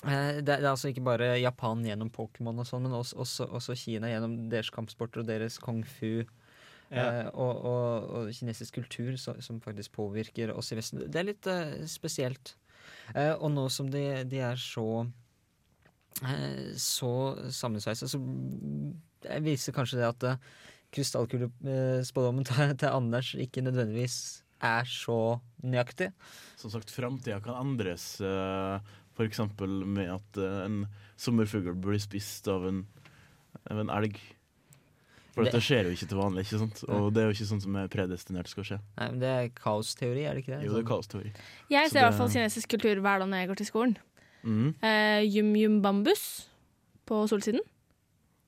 det, 0.02 0.46
det 0.48 0.56
er 0.56 0.70
altså 0.72 0.90
ikke 0.90 1.04
bare 1.06 1.34
Japan 1.38 1.84
gjennom 1.86 2.10
Pokémon 2.14 2.58
og 2.64 2.66
sånn, 2.66 2.88
men 2.88 2.96
også, 2.98 3.20
også, 3.22 3.48
også 3.54 3.76
Kina 3.78 4.10
gjennom 4.10 4.38
deres 4.50 4.72
kampsporter 4.74 5.22
og 5.22 5.30
deres 5.30 5.60
kung 5.62 5.84
fu. 5.86 6.24
Ja. 6.92 7.04
Eh, 7.06 7.28
og, 7.32 7.62
og, 7.70 8.08
og 8.18 8.32
kinesisk 8.36 8.80
kultur 8.82 9.14
så, 9.22 9.38
som 9.40 9.62
faktisk 9.64 9.94
påvirker 9.96 10.52
oss 10.56 10.74
i 10.74 10.80
Vesten. 10.80 11.06
Det 11.06 11.22
er 11.22 11.30
litt 11.30 11.48
uh, 11.48 11.86
spesielt. 11.88 12.56
Uh, 13.14 13.38
og 13.38 13.52
nå 13.54 13.68
som 13.72 13.88
de, 13.94 14.02
de 14.28 14.42
er 14.44 14.60
så 14.60 15.06
uh, 15.06 16.68
så 16.76 17.14
sammensveisa, 17.54 18.10
så 18.12 18.20
det 19.24 19.40
viser 19.46 19.76
kanskje 19.76 20.02
det 20.02 20.10
at 20.10 20.28
uh, 20.34 20.52
krystallkulespådommen 20.92 22.48
til, 22.50 22.76
til 22.82 22.92
Anders 22.92 23.32
ikke 23.40 23.64
nødvendigvis 23.64 24.42
er 24.62 24.86
så 24.86 25.40
nøyaktig. 25.64 26.12
Som 26.60 26.74
sagt, 26.74 26.92
framtida 26.94 27.40
kan 27.42 27.56
endres 27.62 28.18
uh, 28.20 28.82
Eksempel 29.28 29.86
med 29.86 30.10
at 30.10 30.38
eh, 30.38 30.66
en 30.66 30.88
sommerfugl 31.18 31.74
blir 31.80 32.00
spist 32.00 32.48
av 32.48 32.66
en, 32.68 32.86
av 33.70 33.80
en 33.80 33.90
elg. 33.90 34.20
For 35.34 35.44
Det- 35.46 35.54
dette 35.54 35.64
skjer 35.64 35.86
jo 35.88 35.92
ikke 35.96 36.08
til 36.10 36.18
vanlig, 36.20 36.42
ikke 36.44 36.60
sant? 36.60 36.84
og 36.90 37.14
det 37.14 37.22
er 37.22 37.30
jo 37.30 37.36
ikke 37.38 37.48
sånn 37.48 37.62
som 37.64 37.76
er 37.80 37.88
predestinert 37.88 38.48
skal 38.52 38.64
skje. 38.68 38.80
Nei, 38.98 39.10
men 39.12 39.20
Det 39.20 39.30
er 39.30 39.50
kaosteori, 39.56 40.26
er 40.28 40.34
det 40.36 40.44
ikke 40.44 40.58
det? 40.60 40.66
Jo, 40.66 40.74
det 40.74 40.80
er 40.80 40.84
Sånn- 40.84 40.90
kaosteori. 40.92 41.32
Jeg 41.70 41.90
ser 41.92 42.00
i 42.00 42.04
hvert 42.04 42.18
fall 42.18 42.30
kinesisk 42.30 42.68
kultur 42.70 42.96
hver 43.02 43.20
dag 43.20 43.30
når 43.30 43.38
jeg 43.40 43.48
går 43.48 43.56
til 43.62 43.66
skolen. 43.72 43.98
Mhm. 44.44 44.76
Eh, 44.84 45.22
Yum 45.24 45.56
Yum 45.56 45.82
Bambus 45.82 46.48
på 47.06 47.28
Solsiden. 47.30 47.62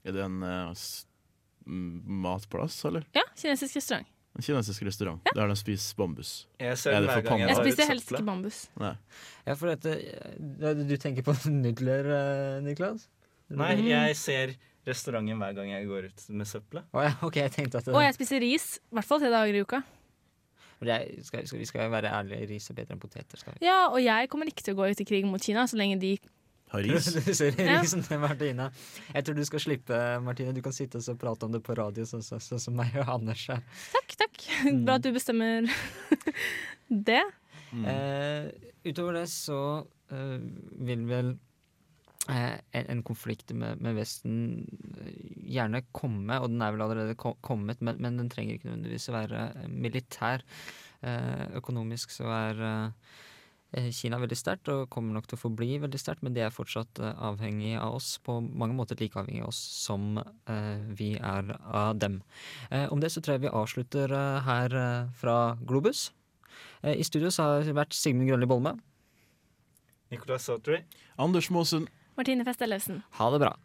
Er 0.03 0.11
det 0.11 0.25
en 0.25 0.43
eh, 0.43 0.73
matplass, 1.65 2.83
eller? 2.85 3.05
Ja, 3.15 3.21
kinesisk 3.37 3.75
restaurant. 3.79 4.07
En 4.33 4.41
kinesisk 4.41 4.81
restaurant 4.87 5.21
der 5.35 5.47
de 5.51 5.55
spiser 5.59 5.97
bambus. 5.97 6.31
Jeg 6.57 6.77
ser 6.81 6.95
den 6.95 7.05
det 7.05 7.11
hver 7.11 7.25
gang 7.27 7.43
jeg? 7.43 7.49
Jeg 7.51 7.57
spiser 7.59 7.89
helst 7.91 8.11
ikke 8.11 8.25
bambus. 8.25 8.61
Nei. 8.81 8.93
Ja, 9.45 9.55
for 9.59 9.69
dette 9.69 9.93
eh, 9.93 10.83
Du 10.89 10.95
tenker 10.97 11.25
på 11.27 11.35
nudler, 11.53 12.09
eh, 12.17 12.61
Niklas? 12.65 13.05
Nei, 13.53 13.75
jeg 13.85 14.15
ser 14.17 14.55
restauranten 14.87 15.37
hver 15.39 15.53
gang 15.57 15.69
jeg 15.69 15.85
går 15.87 16.07
ut 16.09 16.23
med 16.33 16.49
søppelet. 16.49 16.87
Oh, 16.91 17.03
ja, 17.05 17.13
okay, 17.27 17.45
jeg 17.45 17.69
det, 17.69 17.83
Og 17.93 18.01
jeg 18.01 18.17
spiser 18.17 18.41
ris 18.43 18.69
i 18.81 18.97
hvert 18.97 19.11
fall 19.11 19.21
tre 19.21 19.29
dager 19.33 19.59
i 19.59 19.61
uka. 19.63 19.83
Men 20.81 20.89
jeg, 20.89 21.23
skal, 21.27 21.45
skal, 21.47 21.61
Vi 21.61 21.67
skal 21.69 21.93
være 21.93 22.11
ærlige, 22.11 22.49
ris 22.49 22.71
er 22.73 22.79
bedre 22.81 22.97
enn 22.97 23.03
poteter. 23.03 23.39
skal 23.39 23.55
vi? 23.55 23.67
Ja, 23.67 23.85
og 23.91 24.01
jeg 24.03 24.31
kommer 24.33 24.49
ikke 24.49 24.65
til 24.65 24.75
å 24.75 24.81
gå 24.81 24.89
ut 24.89 25.03
i 25.03 25.07
krig 25.07 25.29
mot 25.29 25.43
Kina 25.43 25.67
så 25.69 25.77
lenge 25.79 26.01
de 26.01 26.17
Har 26.73 26.81
ris? 26.81 27.11
Du 27.27 27.33
ser 27.37 27.53
risen 27.53 28.01
til 28.05 28.19
Martine. 28.21 28.69
Jeg 29.13 29.25
tror 29.25 29.37
du 29.37 29.43
skal 29.45 29.61
slippe, 29.61 29.99
Martine. 30.25 30.55
Du 30.55 30.61
kan 30.65 30.73
sitte 30.73 31.01
og 31.01 31.19
prate 31.21 31.45
om 31.45 31.53
det 31.53 31.61
på 31.65 31.75
radio, 31.77 32.05
sånn 32.09 32.25
så, 32.25 32.39
så, 32.41 32.57
som 32.61 32.73
meg 32.77 32.95
og 33.03 33.11
Anders. 33.19 33.45
her. 33.51 33.61
Takk, 33.93 34.15
takk. 34.23 34.45
Bra 34.81 34.97
at 34.97 35.05
du 35.05 35.11
bestemmer 35.13 35.69
det. 37.09 37.21
Mm. 37.73 37.85
Eh, 37.89 38.47
utover 38.89 39.19
det 39.21 39.27
så 39.33 39.59
eh, 40.13 40.39
vil 40.89 41.05
vel 41.09 41.33
eh, 42.29 42.57
en, 42.57 42.89
en 42.95 43.03
konflikt 43.05 43.53
med, 43.57 43.81
med 43.81 43.97
Vesten 43.97 44.39
eh, 44.97 45.13
gjerne 45.53 45.83
komme, 45.93 46.39
og 46.41 46.49
den 46.53 46.65
er 46.65 46.73
vel 46.73 46.85
allerede 46.87 47.17
ko 47.21 47.35
kommet, 47.45 47.81
men, 47.85 48.01
men 48.01 48.17
den 48.21 48.33
trenger 48.33 48.57
ikke 48.57 48.71
nødvendigvis 48.71 49.09
å 49.11 49.17
være 49.19 49.45
eh, 49.61 49.69
militær. 49.69 50.45
Eh, 51.05 51.45
økonomisk 51.61 52.13
så 52.15 52.29
er 52.33 52.65
eh, 53.73 53.89
er 53.89 54.23
veldig 54.23 54.37
sterkt 54.37 54.69
og 54.71 54.89
kommer 54.93 55.17
nok 55.17 55.27
til 55.29 55.37
å 55.37 55.43
forbli 55.43 55.77
veldig 55.83 55.99
sterkt, 55.99 56.23
men 56.23 56.35
de 56.35 56.45
er 56.45 56.53
fortsatt 56.53 57.01
eh, 57.01 57.13
avhengig 57.29 57.75
av 57.79 57.97
oss, 57.99 58.17
på 58.23 58.39
mange 58.41 58.77
måter 58.77 58.99
like 58.99 59.19
avhengig 59.19 59.43
av 59.43 59.51
oss 59.51 59.61
som 59.83 60.17
eh, 60.21 60.83
vi 60.93 61.13
er 61.17 61.53
av 61.59 61.97
dem. 61.99 62.21
Eh, 62.69 62.87
om 62.93 63.01
det 63.03 63.11
så 63.13 63.21
tror 63.21 63.37
jeg 63.37 63.47
vi 63.47 63.53
avslutter 63.53 64.13
eh, 64.13 64.41
her 64.47 64.77
fra 65.19 65.37
Globus. 65.61 66.11
Eh, 66.83 66.95
I 66.99 67.03
studio 67.03 67.31
så 67.31 67.47
har 67.47 67.67
det 67.67 67.75
vært 67.77 67.95
Sigmund 67.97 68.29
Grønli 68.29 68.49
Bolme. 68.49 68.77
Nicolas 70.13 70.45
Sautry. 70.45 70.83
Anders 71.17 71.49
Maasen. 71.49 71.87
Martine 72.17 72.45
Festellefsen. 72.45 73.01
Ha 73.17 73.29
det 73.33 73.41
bra. 73.41 73.55